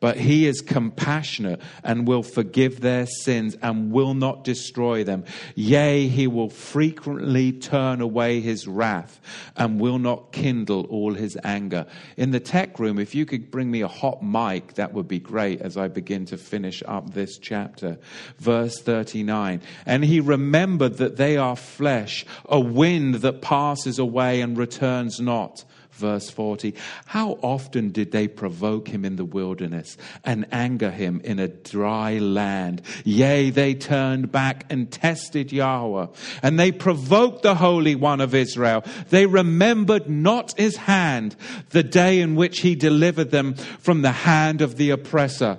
[0.01, 5.26] But he is compassionate and will forgive their sins and will not destroy them.
[5.55, 9.20] Yea, he will frequently turn away his wrath
[9.57, 11.87] and will not kindle all his anger.
[12.16, 15.20] In the tech room, if you could bring me a hot mic, that would be
[15.20, 17.97] great as I begin to finish up this chapter.
[18.39, 24.59] Verse 39 And he remembered that they are flesh, a wind that passes away and
[24.59, 25.64] returns not
[25.95, 26.75] verse 40.
[27.07, 32.18] How often did they provoke him in the wilderness and anger him in a dry
[32.18, 32.83] land?
[33.05, 36.07] Yea, they turned back and tested Yahweh,
[36.43, 38.85] and they provoked the Holy One of Israel.
[39.11, 41.37] They remembered not his hand,
[41.70, 45.59] the day in which he delivered them from the hand of the oppressor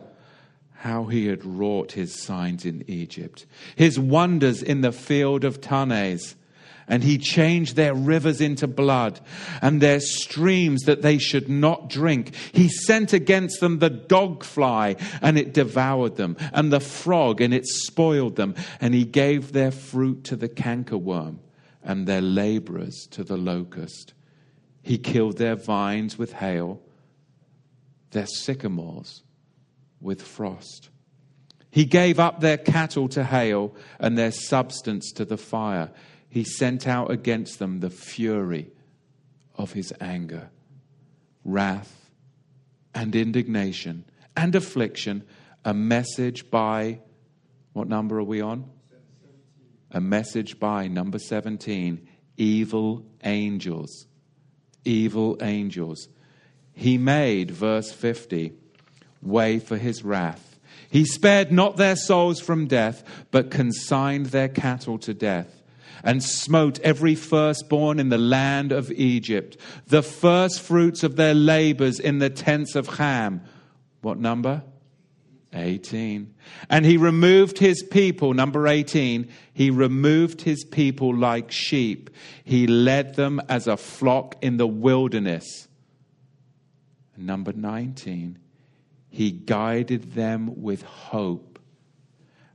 [0.86, 6.36] how he had wrought his signs in Egypt, his wonders in the field of Tanis
[6.88, 9.20] and he changed their rivers into blood
[9.62, 12.36] and their streams that they should not drink.
[12.54, 17.54] He sent against them the dog fly and it devoured them, and the frog and
[17.54, 18.56] it spoiled them.
[18.80, 21.40] And he gave their fruit to the cankerworm
[21.84, 24.14] and their laborers to the locust.
[24.84, 26.82] He killed their vines with hail,
[28.12, 29.24] their sycamores
[30.00, 30.90] with frost.
[31.72, 35.92] He gave up their cattle to hail and their substance to the fire
[36.36, 38.70] he sent out against them the fury
[39.56, 40.50] of his anger
[41.46, 42.10] wrath
[42.94, 44.04] and indignation
[44.36, 45.24] and affliction,
[45.64, 47.00] a message by,
[47.72, 48.70] what number are we on?
[49.92, 52.06] A message by number 17,
[52.36, 54.06] evil angels.
[54.84, 56.10] Evil angels.
[56.74, 58.52] He made, verse 50,
[59.22, 60.60] way for his wrath.
[60.90, 65.55] He spared not their souls from death, but consigned their cattle to death
[66.06, 72.20] and smote every firstborn in the land of Egypt, the firstfruits of their labors in
[72.20, 73.42] the tents of Ham.
[74.02, 74.64] What number?
[75.52, 76.34] 18.
[76.70, 82.10] And he removed his people, number 18, he removed his people like sheep.
[82.44, 85.68] He led them as a flock in the wilderness.
[87.18, 88.38] Number 19,
[89.10, 91.58] he guided them with hope,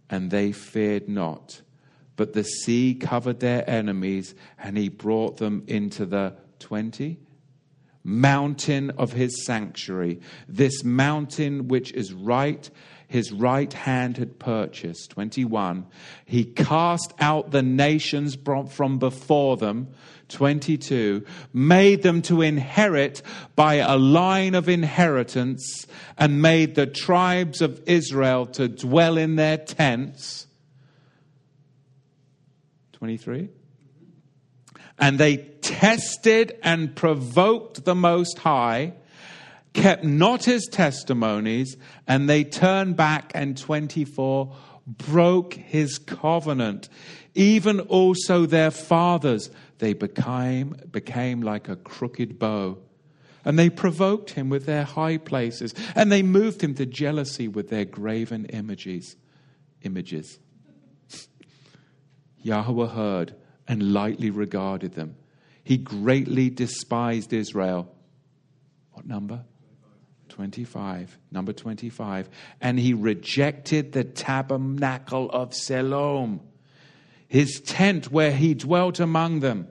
[0.08, 1.62] and they feared not.
[2.20, 7.18] But the sea covered their enemies, and he brought them into the 20
[8.04, 12.68] mountain of his sanctuary, this mountain which is right
[13.08, 15.12] his right hand had purchased.
[15.12, 15.86] 21.
[16.26, 18.36] He cast out the nations
[18.68, 19.88] from before them.
[20.28, 21.24] 22.
[21.54, 23.22] Made them to inherit
[23.56, 25.86] by a line of inheritance
[26.18, 30.46] and made the tribes of Israel to dwell in their tents.
[33.00, 33.48] 23.
[34.98, 38.94] And they tested and provoked the Most High
[39.72, 41.76] kept not his testimonies,
[42.06, 44.54] and they turned back and 24
[44.86, 46.88] broke his covenant.
[47.34, 52.78] Even also their fathers, they became, became like a crooked bow.
[53.44, 57.70] And they provoked him with their high places, and they moved him to jealousy with
[57.70, 59.16] their graven images.
[59.82, 60.38] Images.
[62.42, 63.34] Yahweh heard
[63.68, 65.16] and lightly regarded them.
[65.62, 67.94] He greatly despised Israel.
[68.92, 69.44] What number?
[70.28, 72.28] 25, number 25.
[72.60, 76.40] And he rejected the tabernacle of Siloam,
[77.28, 79.68] his tent where he dwelt among them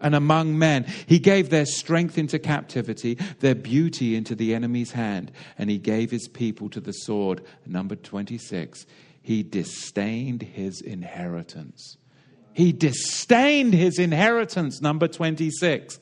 [0.00, 0.84] and among men.
[1.06, 6.10] He gave their strength into captivity, their beauty into the enemy's hand, and he gave
[6.10, 7.42] his people to the sword.
[7.64, 8.86] Number 26.
[9.22, 11.96] He disdained his inheritance.
[12.52, 14.80] He disdained his inheritance.
[14.80, 15.98] Number 26.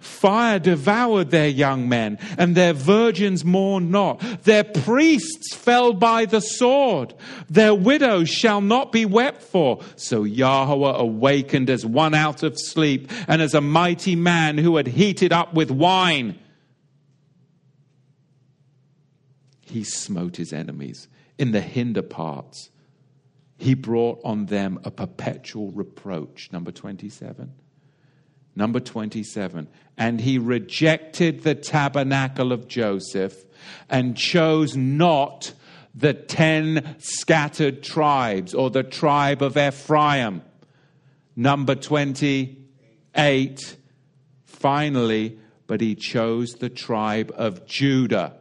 [0.00, 4.20] Fire devoured their young men, and their virgins mourned not.
[4.44, 7.14] Their priests fell by the sword.
[7.50, 9.80] Their widows shall not be wept for.
[9.96, 14.86] So Yahweh awakened as one out of sleep, and as a mighty man who had
[14.86, 16.38] heated up with wine.
[19.60, 22.70] He smote his enemies in the hinder parts.
[23.56, 26.50] He brought on them a perpetual reproach.
[26.52, 27.52] Number 27.
[28.56, 29.68] Number 27.
[29.96, 33.44] And he rejected the tabernacle of Joseph
[33.88, 35.52] and chose not
[35.94, 40.42] the ten scattered tribes or the tribe of Ephraim.
[41.36, 43.76] Number 28.
[44.44, 48.36] Finally, but he chose the tribe of Judah.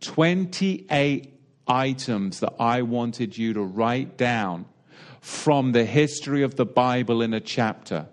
[0.00, 1.35] 28
[1.66, 4.66] items that I wanted you to write down
[5.20, 8.06] from the history of the Bible in a chapter.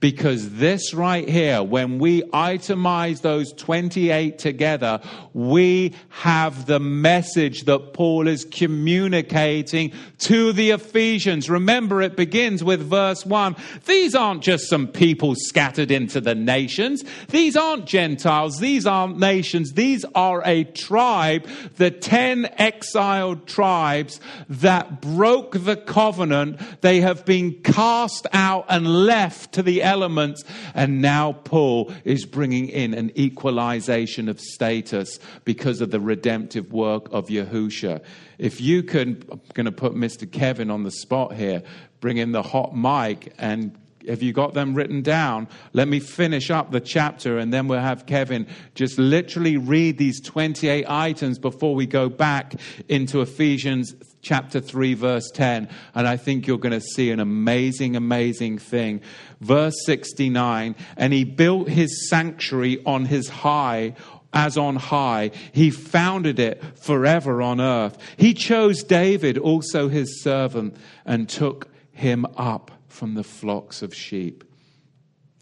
[0.00, 5.00] Because this right here, when we itemize those 28 together,
[5.32, 11.50] we have the message that Paul is communicating to the Ephesians.
[11.50, 13.56] Remember, it begins with verse 1.
[13.86, 17.02] These aren't just some people scattered into the nations.
[17.30, 18.60] These aren't Gentiles.
[18.60, 19.72] These aren't nations.
[19.72, 21.44] These are a tribe,
[21.76, 26.60] the 10 exiled tribes that broke the covenant.
[26.82, 30.44] They have been cast out and left to the elements.
[30.74, 37.08] And now Paul is bringing in an equalization of status because of the redemptive work
[37.12, 38.02] of Yahusha.
[38.38, 40.30] If you can, I'm going to put Mr.
[40.30, 41.62] Kevin on the spot here,
[42.00, 43.76] bring in the hot mic and
[44.08, 45.48] have you got them written down?
[45.72, 50.20] Let me finish up the chapter and then we'll have Kevin just literally read these
[50.20, 52.54] 28 items before we go back
[52.88, 55.68] into Ephesians chapter 3, verse 10.
[55.94, 59.00] And I think you're going to see an amazing, amazing thing.
[59.40, 63.94] Verse 69 And he built his sanctuary on his high
[64.32, 65.30] as on high.
[65.52, 67.98] He founded it forever on earth.
[68.16, 74.44] He chose David, also his servant, and took him up from the flocks of sheep.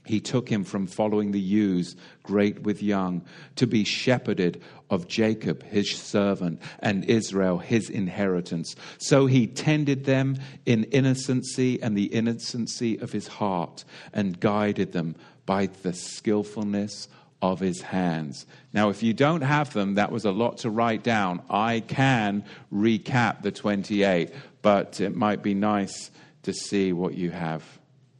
[0.07, 3.24] He took him from following the ewes, great with young,
[3.57, 8.76] to be shepherded of Jacob, his servant, and Israel, his inheritance.
[8.99, 15.16] So he tended them in innocency and the innocency of his heart, and guided them
[15.45, 17.09] by the skillfulness
[17.43, 18.47] of his hands.
[18.72, 21.43] Now, if you don't have them, that was a lot to write down.
[21.51, 24.32] I can recap the 28,
[24.62, 26.11] but it might be nice
[26.45, 27.62] to see what you have.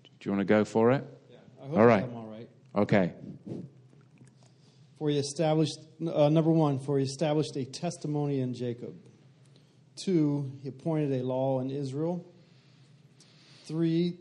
[0.03, 1.05] Do you want to go for it?
[1.31, 1.39] Yeah,
[1.79, 2.05] all right.
[2.05, 2.49] I'm all right.
[2.75, 3.13] Okay.
[4.99, 8.95] For he established, uh, number one, for he established a testimony in Jacob.
[9.95, 12.25] Two, he appointed a law in Israel.
[13.65, 14.19] Three,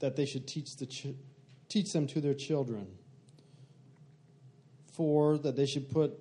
[0.00, 1.14] that they should teach, the ch-
[1.68, 2.86] teach them to their children.
[4.92, 6.18] Four, that they should put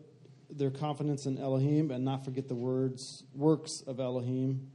[0.49, 4.71] their confidence in Elohim and not forget the words, works of Elohim,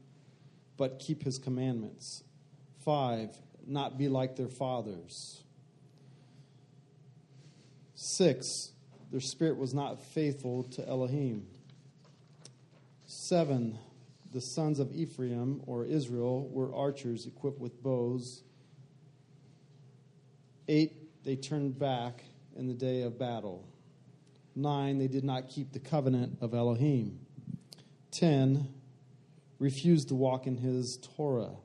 [0.76, 2.24] but keep his commandments.
[2.84, 3.36] Five,
[3.66, 5.42] not be like their fathers.
[8.00, 8.70] Six,
[9.10, 11.48] their spirit was not faithful to Elohim.
[13.06, 13.76] Seven,
[14.32, 18.44] the sons of Ephraim or Israel were archers equipped with bows.
[20.68, 22.22] Eight, they turned back
[22.54, 23.68] in the day of battle.
[24.54, 27.18] Nine, they did not keep the covenant of Elohim.
[28.12, 28.72] Ten,
[29.58, 31.56] refused to walk in his Torah.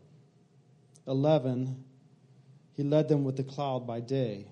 [1.05, 1.83] Eleven,
[2.75, 4.47] he led them with the cloud by day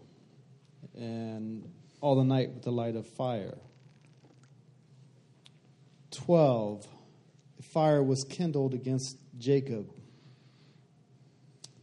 [0.95, 1.69] and
[2.01, 3.57] all the night with the light of fire.
[6.11, 6.85] 12.
[7.59, 9.89] A fire was kindled against Jacob.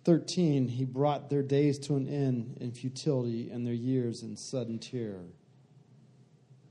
[0.04, 0.68] 13.
[0.68, 5.26] He brought their days to an end in futility and their years in sudden terror.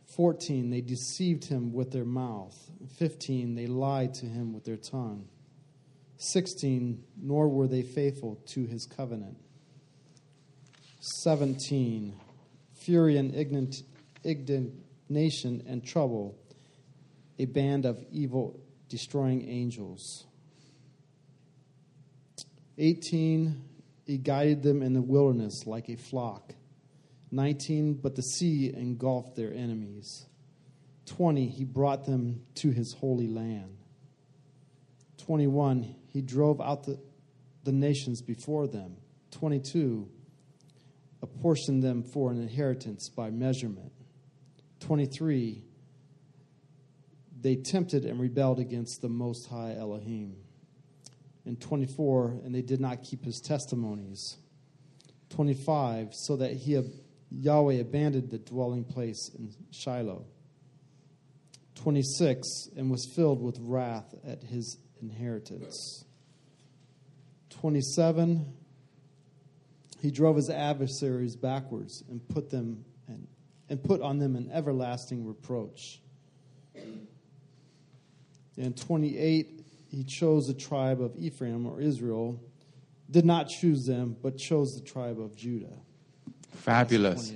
[0.08, 0.70] 14.
[0.70, 2.72] They deceived him with their mouth.
[2.98, 3.56] 15.
[3.56, 5.28] They lied to him with their tongue.
[6.18, 7.04] 16.
[7.22, 9.38] Nor were they faithful to his covenant.
[11.00, 12.20] 17
[12.88, 13.36] fury and
[14.24, 16.40] indignation and trouble,
[17.38, 18.58] a band of evil,
[18.88, 20.26] destroying angels.
[22.78, 23.62] 18,
[24.06, 26.54] he guided them in the wilderness like a flock.
[27.32, 30.26] 19, but the sea engulfed their enemies.
[31.08, 33.76] 20, he brought them to his holy land.
[35.26, 36.98] 21, he drove out the,
[37.66, 38.96] the nations before them.
[39.32, 40.08] 22,
[41.22, 43.92] apportioned them for an inheritance by measurement.
[44.82, 45.64] 23.
[47.40, 50.36] They tempted and rebelled against the Most High Elohim.
[51.46, 52.42] And 24.
[52.44, 54.38] And they did not keep his testimonies.
[55.30, 56.10] 25.
[56.14, 56.82] So that he,
[57.30, 60.26] Yahweh abandoned the dwelling place in Shiloh.
[61.76, 62.70] 26.
[62.76, 66.06] And was filled with wrath at his inheritance.
[67.50, 68.54] 27
[70.02, 73.28] he drove his adversaries backwards and put them and,
[73.70, 76.02] and put on them an everlasting reproach.
[78.58, 82.42] In 28, he chose the tribe of Ephraim or Israel,
[83.10, 85.74] did not choose them, but chose the tribe of Judah.
[86.52, 87.34] Fabulous.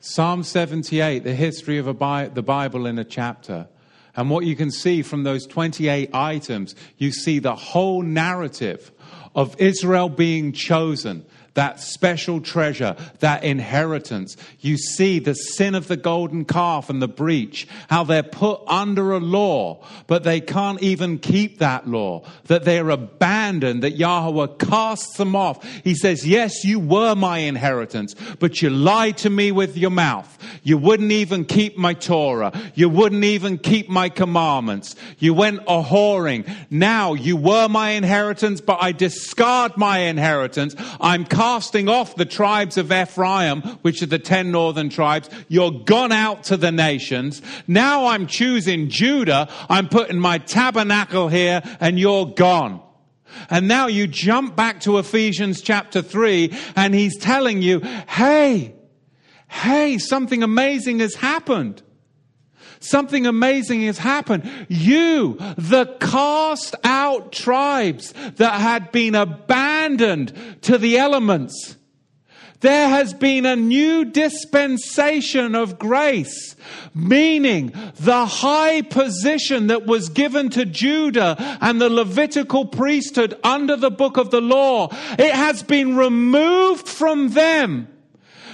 [0.00, 3.68] Psalm 78, the history of Bi- the Bible in a chapter.
[4.16, 8.90] And what you can see from those 28 items, you see the whole narrative
[9.34, 11.24] of Israel being chosen
[11.58, 14.36] that special treasure, that inheritance.
[14.60, 19.10] You see the sin of the golden calf and the breach, how they're put under
[19.10, 25.16] a law, but they can't even keep that law, that they're abandoned, that Yahweh casts
[25.16, 25.64] them off.
[25.82, 30.38] He says, Yes, you were my inheritance, but you lied to me with your mouth.
[30.62, 32.52] You wouldn't even keep my Torah.
[32.76, 34.94] You wouldn't even keep my commandments.
[35.18, 36.48] You went a whoring.
[36.70, 40.76] Now you were my inheritance, but I discard my inheritance.
[41.00, 45.30] I'm casting off the tribes of Ephraim, which are the ten northern tribes.
[45.48, 47.40] You're gone out to the nations.
[47.66, 49.48] Now I'm choosing Judah.
[49.70, 52.82] I'm putting my tabernacle here and you're gone.
[53.48, 58.74] And now you jump back to Ephesians chapter 3 and he's telling you, hey,
[59.48, 61.82] hey, something amazing has happened.
[62.80, 64.50] Something amazing has happened.
[64.68, 71.76] You, the cast out tribes that had been abandoned to the elements,
[72.60, 76.56] there has been a new dispensation of grace,
[76.92, 83.92] meaning the high position that was given to Judah and the Levitical priesthood under the
[83.92, 84.88] book of the law.
[85.18, 87.88] It has been removed from them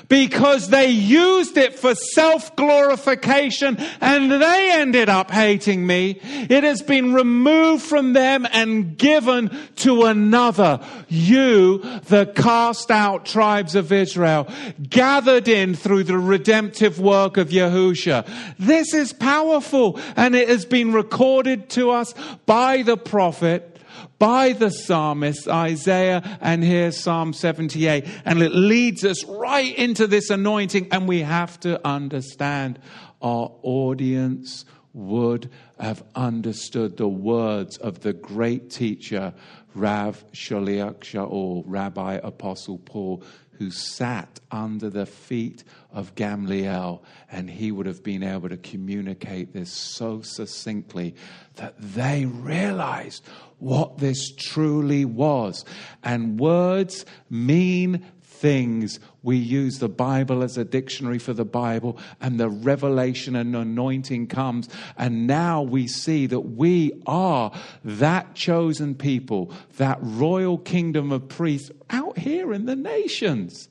[0.08, 6.18] because they used it for self glorification and they ended up hating me.
[6.22, 10.80] It has been removed from them and given to another.
[11.08, 14.48] You, the cast out tribes of Israel,
[14.88, 18.28] gathered in through the redemptive work of Yahusha.
[18.58, 22.14] This is powerful and it has been recorded to us
[22.46, 23.73] by the prophet
[24.18, 28.06] by the psalmist Isaiah and here's Psalm 78.
[28.24, 30.88] And it leads us right into this anointing.
[30.90, 32.78] And we have to understand
[33.20, 39.34] our audience would have understood the words of the great teacher,
[39.74, 43.22] Rav Shaliach Shaul, Rabbi Apostle Paul,
[43.58, 45.64] who sat under the feet
[45.94, 51.14] of Gamliel, and he would have been able to communicate this so succinctly
[51.54, 53.24] that they realized
[53.58, 55.64] what this truly was.
[56.02, 58.98] And words mean things.
[59.22, 64.26] We use the Bible as a dictionary for the Bible, and the revelation and anointing
[64.26, 64.68] comes.
[64.98, 67.52] And now we see that we are
[67.84, 73.68] that chosen people, that royal kingdom of priests out here in the nations.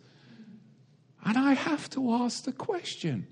[1.25, 3.27] And I have to ask the question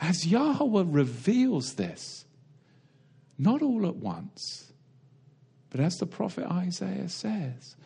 [0.00, 2.24] as Yahweh reveals this,
[3.38, 4.72] not all at once,
[5.70, 7.76] but as the prophet Isaiah says,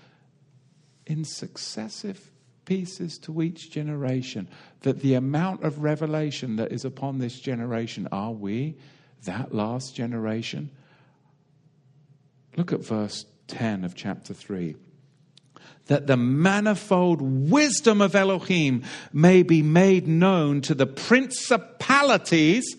[1.07, 2.31] in successive
[2.65, 4.49] pieces to each generation,
[4.81, 8.77] that the amount of revelation that is upon this generation, are we
[9.25, 10.71] that last generation?
[12.57, 14.75] Look at verse 10 of chapter 3
[15.87, 18.83] that the manifold wisdom of Elohim
[19.13, 22.77] may be made known to the principalities.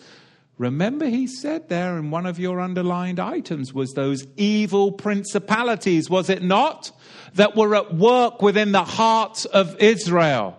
[0.58, 6.30] Remember, he said there in one of your underlined items was those evil principalities, was
[6.30, 6.92] it not?
[7.38, 10.58] that were at work within the hearts of Israel.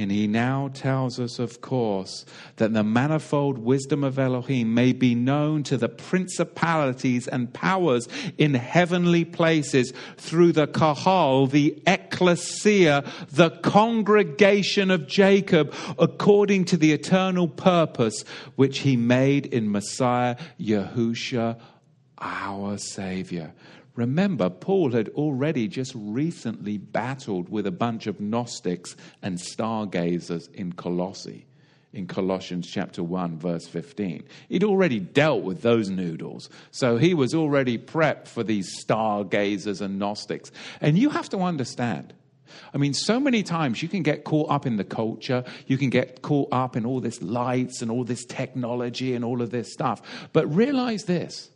[0.00, 2.24] And he now tells us, of course,
[2.56, 8.54] that the manifold wisdom of Elohim may be known to the principalities and powers in
[8.54, 17.46] heavenly places through the Kahal, the ecclesia, the congregation of Jacob, according to the eternal
[17.46, 18.24] purpose
[18.56, 21.60] which he made in Messiah Yahusha,
[22.18, 23.52] our Savior.
[23.96, 30.72] Remember, Paul had already just recently battled with a bunch of Gnostics and stargazers in
[30.72, 31.46] Colossae,
[31.92, 34.22] in Colossians chapter 1, verse 15.
[34.48, 36.48] He'd already dealt with those noodles.
[36.70, 40.52] So he was already prepped for these stargazers and Gnostics.
[40.80, 42.14] And you have to understand,
[42.72, 45.90] I mean, so many times you can get caught up in the culture, you can
[45.90, 49.72] get caught up in all this lights and all this technology and all of this
[49.72, 50.00] stuff.
[50.32, 51.50] But realize this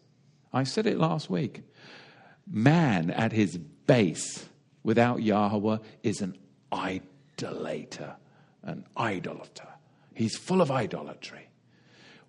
[0.53, 1.63] I said it last week
[2.47, 4.47] Man at his base
[4.83, 6.37] without Yahweh is an
[6.73, 8.15] idolater,
[8.63, 9.69] an idolater.
[10.15, 11.49] He's full of idolatry.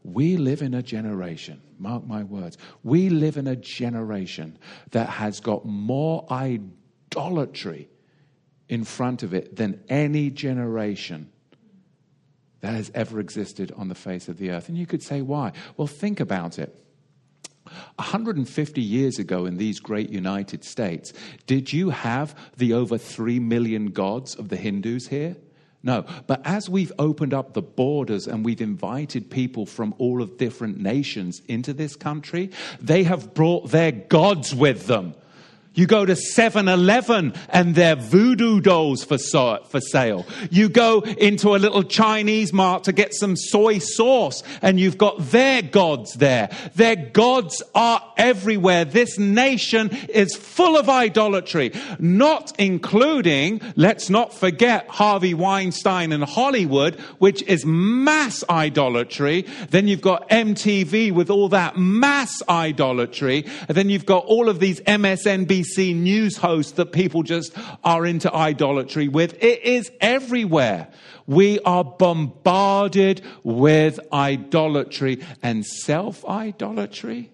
[0.04, 4.58] We live in a generation, mark my words, we live in a generation
[4.92, 7.90] that has got more idolatry
[8.70, 11.32] in front of it than any generation
[12.62, 14.70] that has ever existed on the face of the earth.
[14.70, 15.52] And you could say, why?
[15.78, 16.85] Well, think about it.
[17.96, 21.14] 150 years ago in these great United States,
[21.48, 25.36] did you have the over 3 million gods of the Hindus here?
[25.84, 30.38] No, but as we've opened up the borders and we've invited people from all of
[30.38, 32.50] different nations into this country,
[32.82, 35.14] they have brought their gods with them.
[35.76, 40.26] You go to 7 Eleven and they're voodoo dolls for, for sale.
[40.50, 45.20] You go into a little Chinese mart to get some soy sauce and you've got
[45.32, 46.50] their gods there.
[46.76, 48.86] Their gods are everywhere.
[48.86, 56.96] This nation is full of idolatry, not including, let's not forget, Harvey Weinstein and Hollywood,
[57.20, 59.46] which is mass idolatry.
[59.72, 63.46] Then you've got MTV with all that mass idolatry.
[63.68, 68.06] And then you've got all of these MSNBC BBC news hosts that people just are
[68.06, 69.42] into idolatry with.
[69.44, 70.88] It is everywhere.
[71.28, 77.32] We are bombarded with idolatry and self idolatry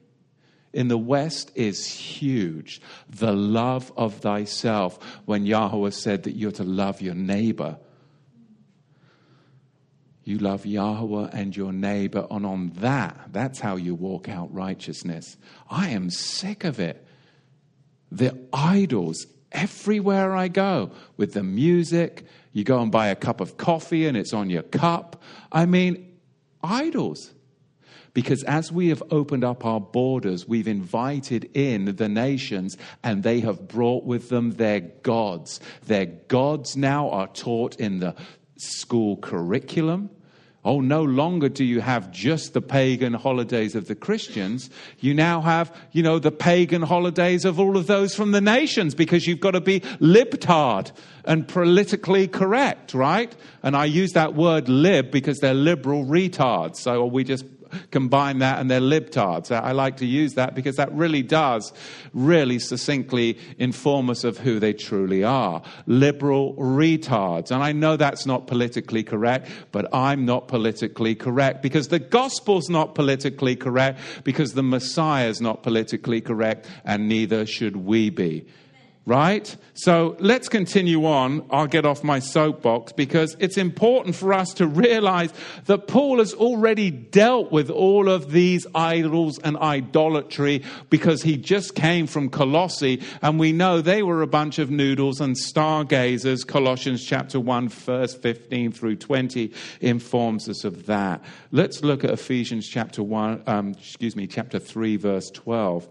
[0.73, 2.81] in the West is huge.
[3.09, 7.77] The love of thyself, when Yahweh said that you're to love your neighbor.
[10.23, 15.35] You love Yahweh and your neighbor, and on that, that's how you walk out righteousness.
[15.69, 17.05] I am sick of it
[18.11, 22.25] the idols everywhere I go with the music.
[22.53, 25.21] You go and buy a cup of coffee and it's on your cup.
[25.51, 26.17] I mean,
[26.61, 27.33] idols.
[28.13, 33.39] Because as we have opened up our borders, we've invited in the nations and they
[33.39, 35.61] have brought with them their gods.
[35.85, 38.15] Their gods now are taught in the
[38.57, 40.09] school curriculum.
[40.63, 44.69] Oh, no longer do you have just the pagan holidays of the Christians.
[44.99, 48.93] You now have, you know, the pagan holidays of all of those from the nations
[48.93, 50.91] because you've got to be libtard
[51.25, 53.35] and politically correct, right?
[53.63, 56.75] And I use that word lib because they're liberal retards.
[56.75, 57.45] So we just
[57.91, 59.51] combine that and they're libtards.
[59.51, 61.73] I like to use that because that really does
[62.13, 65.61] really succinctly inform us of who they truly are.
[65.85, 67.51] Liberal retards.
[67.51, 72.69] And I know that's not politically correct, but I'm not politically correct because the gospel's
[72.69, 78.45] not politically correct, because the Messiah's not politically correct, and neither should we be
[79.05, 79.55] right?
[79.73, 81.47] So let's continue on.
[81.49, 85.33] I'll get off my soapbox because it's important for us to realize
[85.65, 91.73] that Paul has already dealt with all of these idols and idolatry because he just
[91.73, 96.43] came from Colossae and we know they were a bunch of noodles and stargazers.
[96.43, 101.23] Colossians chapter 1, verse 15 through 20 informs us of that.
[101.51, 105.89] Let's look at Ephesians chapter 1, um, excuse me, chapter 3, verse 12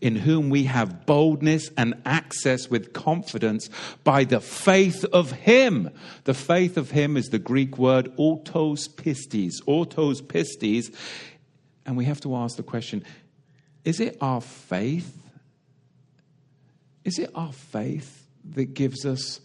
[0.00, 3.68] in whom we have boldness and access with confidence
[4.02, 5.90] by the faith of Him.
[6.24, 9.60] The faith of Him is the Greek word autos pistis.
[9.66, 10.94] Autos pistis.
[11.84, 13.04] And we have to ask the question
[13.84, 15.16] is it our faith?
[17.04, 19.40] Is it our faith that gives us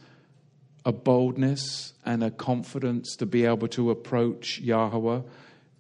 [0.86, 5.22] a boldness and a confidence to be able to approach Yahweh?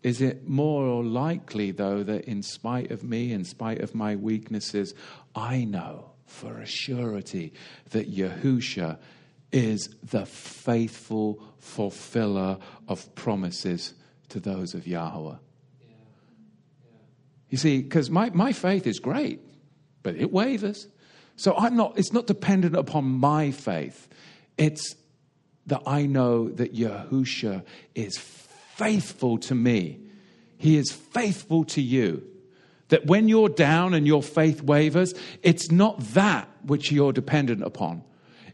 [0.05, 4.93] Is it more likely, though, that in spite of me, in spite of my weaknesses,
[5.33, 7.53] I know for a surety
[7.89, 8.99] that Yahusha
[9.51, 13.95] is the faithful fulfiller of promises
[14.29, 15.37] to those of Yahweh?
[15.81, 15.87] Yeah.
[15.87, 16.97] Yeah.
[17.49, 19.39] You see, because my, my faith is great,
[20.03, 20.87] but it wavers.
[21.35, 24.07] So I'm not, it's not dependent upon my faith.
[24.55, 24.97] It's
[25.65, 28.19] that I know that Yahusha is
[28.75, 29.99] faithful to me.
[30.57, 32.23] He is faithful to you.
[32.89, 38.03] That when you're down and your faith wavers, it's not that which you're dependent upon.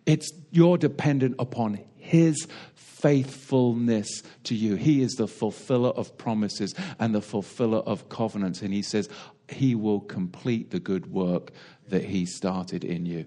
[0.06, 4.76] It's you're dependent upon His faithfulness to you.
[4.76, 8.62] He is the fulfiller of promises and the fulfiller of covenants.
[8.62, 9.10] And He says,
[9.50, 11.52] He will complete the good work
[11.90, 13.26] that He started in you.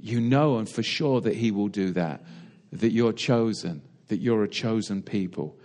[0.00, 2.24] You know, and for sure, that He will do that,
[2.72, 5.58] that you're chosen, that you're a chosen people.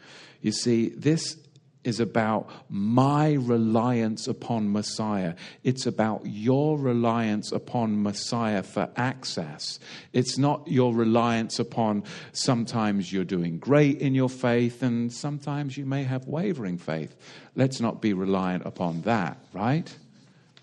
[0.44, 1.38] You see, this
[1.86, 5.36] is about my reliance upon Messiah.
[5.64, 9.80] It's about your reliance upon Messiah for access.
[10.12, 15.86] It's not your reliance upon sometimes you're doing great in your faith and sometimes you
[15.86, 17.16] may have wavering faith.
[17.56, 19.94] Let's not be reliant upon that, right?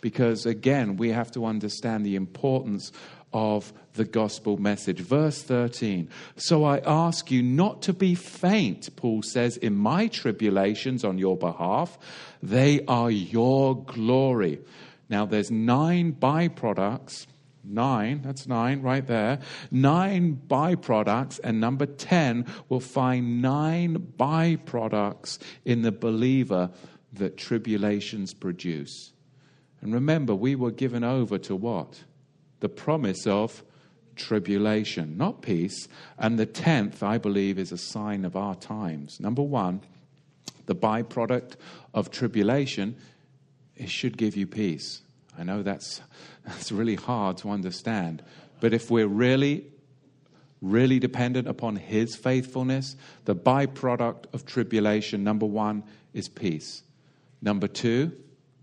[0.02, 2.92] Because again, we have to understand the importance
[3.32, 5.00] of the gospel message.
[5.00, 11.04] Verse 13 So I ask you not to be faint, Paul says, in my tribulations
[11.04, 11.98] on your behalf.
[12.42, 14.60] They are your glory.
[15.08, 17.26] Now, there's nine byproducts.
[17.62, 19.40] Nine, that's nine right there.
[19.70, 26.70] Nine byproducts, and number 10 will find nine byproducts in the believer
[27.12, 29.12] that tribulations produce.
[29.82, 32.02] And remember, we were given over to what?
[32.60, 33.62] The promise of
[34.16, 35.88] tribulation, not peace.
[36.18, 39.18] And the tenth, I believe, is a sign of our times.
[39.18, 39.80] Number one,
[40.66, 41.54] the byproduct
[41.94, 42.96] of tribulation,
[43.76, 45.02] it should give you peace.
[45.38, 46.00] I know that's,
[46.46, 48.22] that's really hard to understand.
[48.60, 49.64] But if we're really,
[50.60, 52.94] really dependent upon His faithfulness,
[53.24, 55.82] the byproduct of tribulation, number one,
[56.12, 56.82] is peace.
[57.40, 58.12] Number two,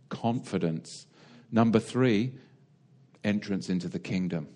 [0.09, 1.07] confidence.
[1.51, 2.33] Number three,
[3.28, 4.47] entrance into the kingdom.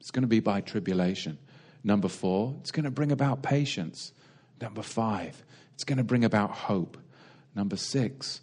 [0.00, 1.38] It's going to be by tribulation.
[1.84, 4.12] Number four, it's going to bring about patience.
[4.60, 5.42] Number five,
[5.74, 6.96] it's going to bring about hope.
[7.54, 8.40] Number six,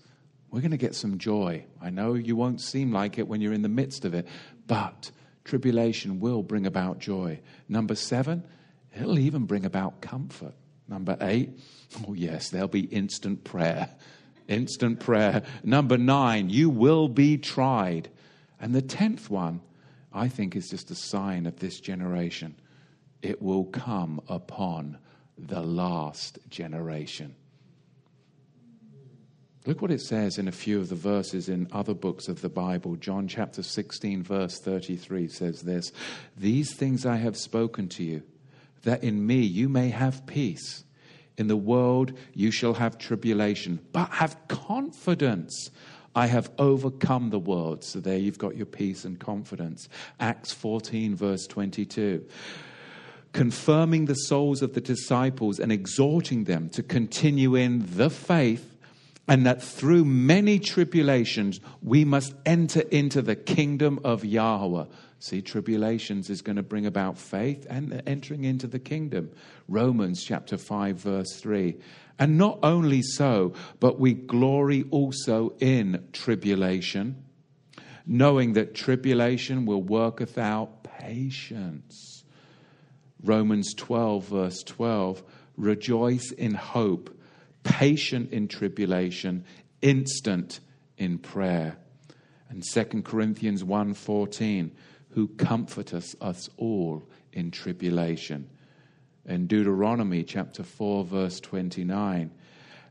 [0.51, 1.65] we're going to get some joy.
[1.81, 4.27] I know you won't seem like it when you're in the midst of it,
[4.67, 5.11] but
[5.45, 7.39] tribulation will bring about joy.
[7.67, 8.43] Number seven,
[8.95, 10.53] it'll even bring about comfort.
[10.87, 11.59] Number eight,
[12.07, 13.89] oh, yes, there'll be instant prayer.
[14.47, 15.43] Instant prayer.
[15.63, 18.09] Number nine, you will be tried.
[18.59, 19.61] And the tenth one,
[20.13, 22.55] I think, is just a sign of this generation.
[23.21, 24.97] It will come upon
[25.37, 27.35] the last generation.
[29.65, 32.49] Look what it says in a few of the verses in other books of the
[32.49, 32.95] Bible.
[32.95, 35.91] John chapter 16, verse 33 says this
[36.37, 38.23] These things I have spoken to you,
[38.83, 40.83] that in me you may have peace.
[41.37, 45.71] In the world you shall have tribulation, but have confidence.
[46.15, 47.83] I have overcome the world.
[47.83, 49.87] So there you've got your peace and confidence.
[50.19, 52.25] Acts 14, verse 22.
[53.31, 58.75] Confirming the souls of the disciples and exhorting them to continue in the faith,
[59.27, 64.85] and that through many tribulations we must enter into the kingdom of Yahweh.
[65.21, 69.31] See, tribulations is going to bring about faith and entering into the kingdom.
[69.67, 71.77] Romans chapter 5, verse 3.
[72.17, 77.25] And not only so, but we glory also in tribulation,
[78.05, 82.23] knowing that tribulation will worketh out patience.
[83.21, 85.21] Romans 12, verse 12.
[85.57, 87.09] Rejoice in hope,
[87.63, 89.43] patient in tribulation,
[89.81, 90.61] instant
[90.97, 91.77] in prayer.
[92.49, 94.71] And 2 Corinthians 1:14
[95.11, 98.49] who comforteth us all in tribulation.
[99.25, 102.31] In Deuteronomy chapter 4, verse 29,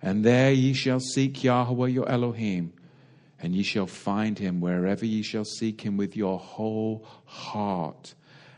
[0.01, 2.73] and there ye shall seek Yahweh your Elohim,
[3.41, 8.15] and ye shall find him wherever ye shall seek him with your whole heart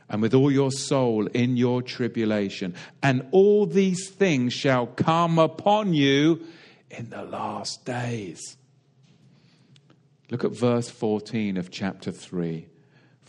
[0.08, 2.74] and with all your soul in your tribulation.
[3.02, 6.44] And all these things shall come upon you
[6.90, 8.56] in the last days.
[10.30, 12.66] Look at verse 14 of chapter 3.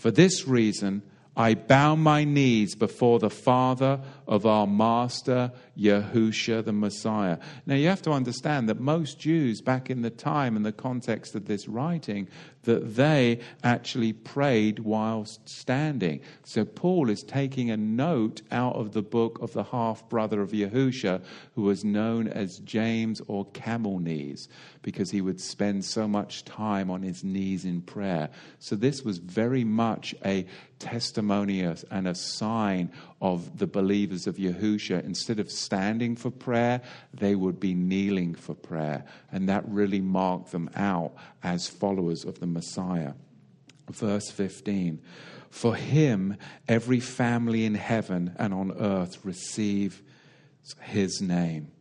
[0.01, 1.03] For this reason,
[1.37, 7.37] I bow my knees before the Father of our Master, Yahusha the Messiah.
[7.65, 11.35] Now, you have to understand that most Jews back in the time and the context
[11.35, 12.29] of this writing,
[12.63, 16.21] that they actually prayed whilst standing.
[16.45, 20.51] So, Paul is taking a note out of the book of the half brother of
[20.51, 21.21] Yahusha,
[21.55, 24.47] who was known as James or Camel Knees
[24.81, 28.29] because he would spend so much time on his knees in prayer.
[28.59, 30.45] So, this was very much a
[30.79, 32.91] testimony and a sign
[33.21, 35.03] of the believers of Yahusha.
[35.05, 36.81] Instead of standing for prayer,
[37.13, 39.05] they would be kneeling for prayer.
[39.31, 41.13] And that really marked them out
[41.43, 43.13] as followers of the Messiah.
[43.89, 45.01] Verse 15
[45.49, 50.01] For him, every family in heaven and on earth receive
[50.81, 51.71] his name.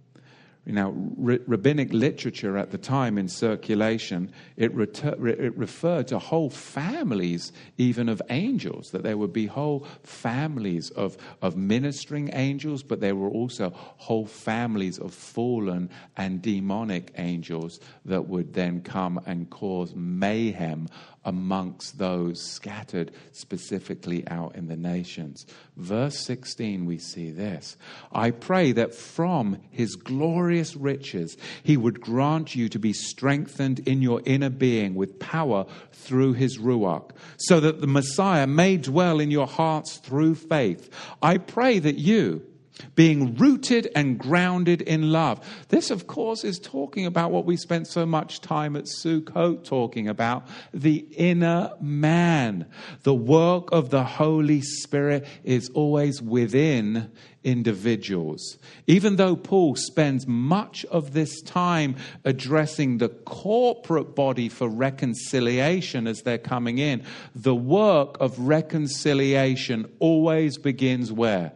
[0.67, 8.09] Now, rabbinic literature at the time in circulation, it, it, referred to whole families, even
[8.09, 13.31] of angels, that there would be whole families of, of ministering angels, but there were
[13.31, 20.89] also whole families of fallen and demonic angels that would then come and cause mayhem
[21.25, 25.47] amongst those scattered specifically out in the nations.
[25.77, 27.77] Verse 16, we see this
[28.13, 34.03] I pray that from his glorious riches he would grant you to be strengthened in
[34.03, 39.31] your inner being with power through his Ruach, so that the Messiah may dwell in
[39.31, 40.91] your hearts through faith.
[41.23, 42.50] I pray that you,
[42.95, 45.41] being rooted and grounded in love.
[45.69, 50.09] This, of course, is talking about what we spent so much time at Sukkot talking
[50.09, 52.67] about the inner man.
[53.03, 57.11] The work of the Holy Spirit is always within
[57.43, 58.59] individuals.
[58.87, 66.23] Even though Paul spends much of this time addressing the corporate body for reconciliation as
[66.23, 67.03] they're coming in,
[67.35, 71.53] the work of reconciliation always begins where?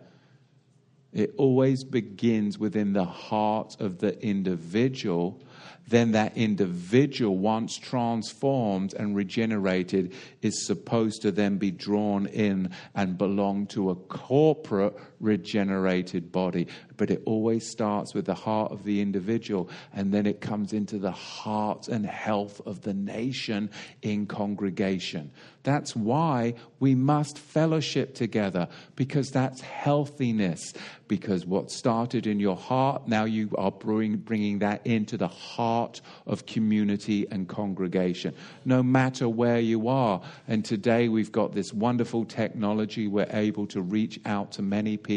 [1.15, 5.41] It always begins within the heart of the individual.
[5.87, 10.13] Then that individual, once transformed and regenerated,
[10.43, 16.69] is supposed to then be drawn in and belong to a corporate regenerated body.
[16.97, 20.99] But it always starts with the heart of the individual, and then it comes into
[20.99, 23.71] the heart and health of the nation
[24.03, 25.33] in congregation.
[25.65, 30.75] That's why we must fellowship together, because that's healthiness.
[31.09, 36.47] Because what started in your heart, now you are bringing that into the heart of
[36.47, 40.23] community and congregation, no matter where you are.
[40.49, 43.07] And today we've got this wonderful technology.
[43.09, 45.14] We're able to reach out to many people.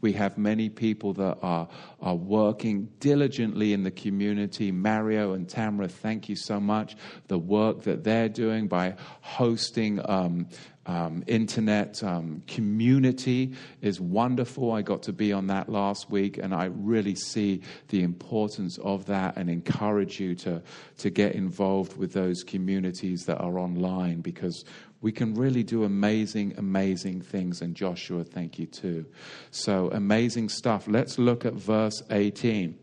[0.00, 1.68] We have many people that are,
[2.00, 4.72] are working diligently in the community.
[4.72, 6.96] Mario and Tamra, thank you so much.
[7.28, 10.48] The work that they're doing by hosting um,
[10.86, 14.72] um, internet um, community is wonderful.
[14.72, 19.06] I got to be on that last week, and I really see the importance of
[19.06, 20.62] that and encourage you to,
[20.98, 24.64] to get involved with those communities that are online because
[25.00, 27.62] we can really do amazing, amazing things.
[27.62, 29.06] And Joshua, thank you too.
[29.50, 30.86] So, amazing stuff.
[30.88, 32.79] Let's look at verse 18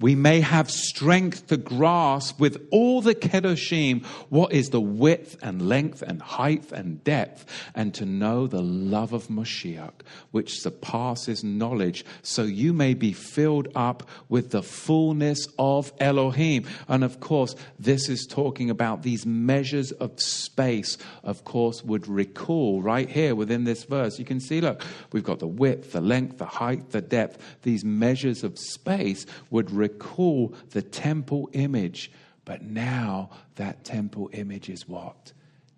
[0.00, 5.68] we may have strength to grasp with all the kedoshim what is the width and
[5.68, 7.44] length and height and depth,
[7.74, 9.92] and to know the love of Moshiach,
[10.30, 16.66] which surpasses knowledge, so you may be filled up with the fullness of Elohim.
[16.88, 22.82] And of course, this is talking about these measures of space, of course, would recall
[22.82, 24.18] right here within this verse.
[24.18, 24.82] You can see, look,
[25.12, 29.70] we've got the width, the length, the height, the depth, these measures of space would
[29.70, 32.10] recall the temple image.
[32.44, 35.32] But now that temple image is what?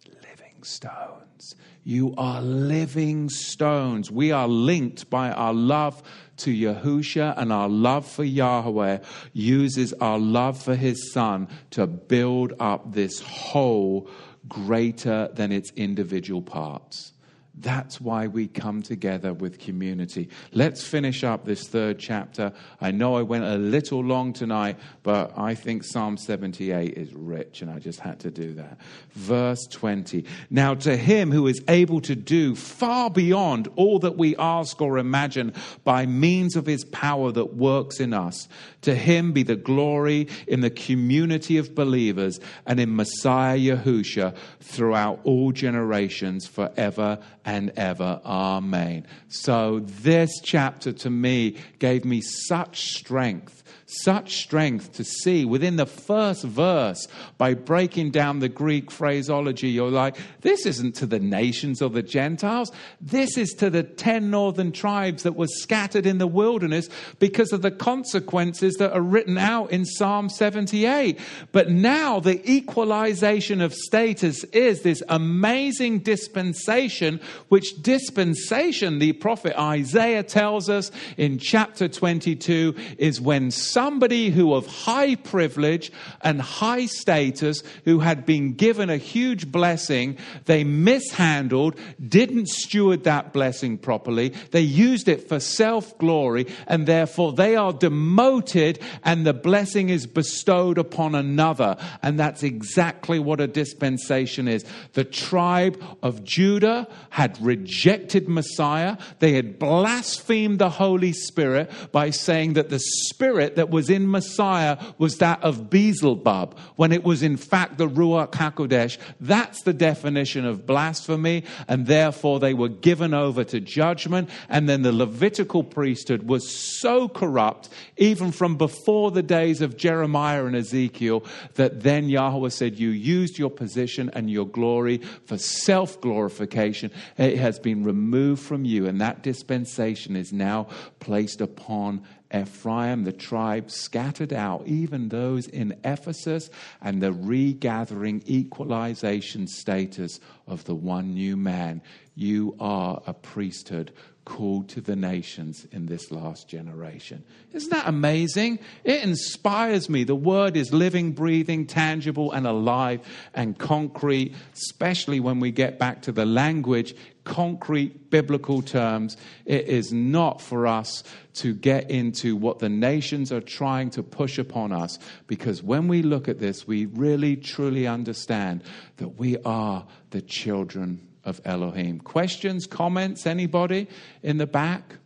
[0.07, 1.55] Living stones.
[1.85, 4.11] You are living stones.
[4.11, 6.03] We are linked by our love
[6.39, 8.99] to Yahusha and our love for Yahweh
[9.33, 14.11] uses our love for his son to build up this whole
[14.49, 17.13] greater than its individual parts.
[17.59, 20.29] That's why we come together with community.
[20.53, 22.53] Let's finish up this third chapter.
[22.83, 27.63] I know I went a little long tonight, but I think Psalm 78 is rich,
[27.63, 28.79] and I just had to do that.
[29.13, 30.27] Verse 20.
[30.51, 34.99] Now, to him who is able to do far beyond all that we ask or
[34.99, 38.49] imagine by means of his power that works in us,
[38.83, 45.21] to him be the glory in the community of believers and in Messiah Yahusha throughout
[45.25, 48.21] all generations, forever and ever.
[48.27, 49.07] Amen.
[49.29, 55.87] So, this chapter to me gave me such strength such strength to see within the
[55.87, 57.07] first verse
[57.39, 59.69] by breaking down the Greek phraseology.
[59.69, 62.73] You're like, this isn't to the nations or the Gentiles.
[63.01, 66.89] This is to the 10 northern tribes that were scattered in the wilderness
[67.21, 71.21] because of the consequences that are written out in Psalm 78.
[71.53, 80.25] But now the equalization of status is this amazing dispensation, which dispensation the prophet Isaiah
[80.25, 87.63] tells us in chapter 22 is when somebody who of high privilege and high status,
[87.85, 90.17] who had been given a huge blessing,
[90.47, 94.31] they mishandled, didn't steward that blessing properly.
[94.51, 100.07] They used it for self glory, and therefore they are demoted, and the blessing is
[100.07, 101.77] bestowed upon another.
[102.03, 104.65] And that's exactly what a dispensation is.
[104.95, 112.55] The tribe of Judah had rejected Messiah, they had blasphemed the Holy Spirit by saying
[112.55, 117.25] that the Spirit that that was in Messiah was that of Beelzebub, when it was
[117.25, 118.97] in fact the Ruach HaKodesh.
[119.21, 124.31] That's the definition of blasphemy, and therefore they were given over to judgment.
[124.49, 126.49] And then the Levitical priesthood was
[126.81, 132.79] so corrupt, even from before the days of Jeremiah and Ezekiel, that then Yahweh said,
[132.79, 136.93] You used your position and your glory for self glorification.
[137.19, 140.69] It has been removed from you, and that dispensation is now
[141.01, 142.05] placed upon
[142.35, 146.51] Ephraim, the tribe scattered out, even those in Ephesus,
[146.81, 151.83] and the regathering equalization status of the one new man.
[152.15, 153.93] You are a priesthood
[154.25, 157.23] called to the nations in this last generation.
[157.53, 158.59] Isn't that amazing?
[158.83, 160.03] It inspires me.
[160.03, 163.01] The word is living, breathing, tangible, and alive
[163.35, 166.95] and concrete, especially when we get back to the language,
[167.27, 169.19] concrete biblical terms.
[169.45, 171.05] It is not for us
[171.35, 176.01] to get into what the nations are trying to push upon us, because when we
[176.03, 178.63] look at this, we really truly understand
[178.97, 182.01] that we are the children of Elohim.
[182.01, 183.89] Questions, comments, anybody
[184.23, 184.97] in the back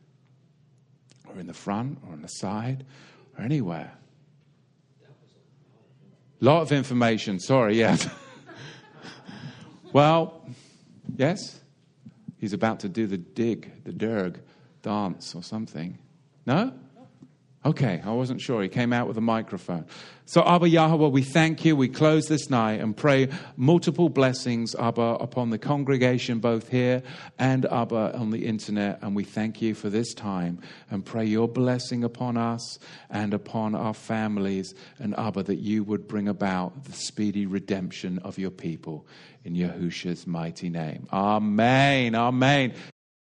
[1.27, 2.85] or in the front or on the side
[3.37, 3.93] or anywhere?
[6.41, 7.97] Lot of information, sorry, yeah.
[9.93, 10.47] well,
[11.17, 11.60] yes?
[12.41, 14.41] He's about to do the dig, the derg
[14.83, 15.99] dance or something.
[16.47, 16.73] No?
[17.63, 18.63] Okay, I wasn't sure.
[18.63, 19.85] He came out with a microphone.
[20.25, 21.77] So, Abba Yahweh, we thank you.
[21.77, 27.03] We close this night and pray multiple blessings, Abba, upon the congregation, both here
[27.39, 29.01] and Abba on the internet.
[29.03, 32.79] And we thank you for this time and pray your blessing upon us
[33.11, 34.75] and upon our families.
[34.99, 39.07] And Abba, that you would bring about the speedy redemption of your people
[39.45, 41.07] in Yahusha's mighty name.
[41.13, 42.15] Amen.
[42.15, 42.73] Amen.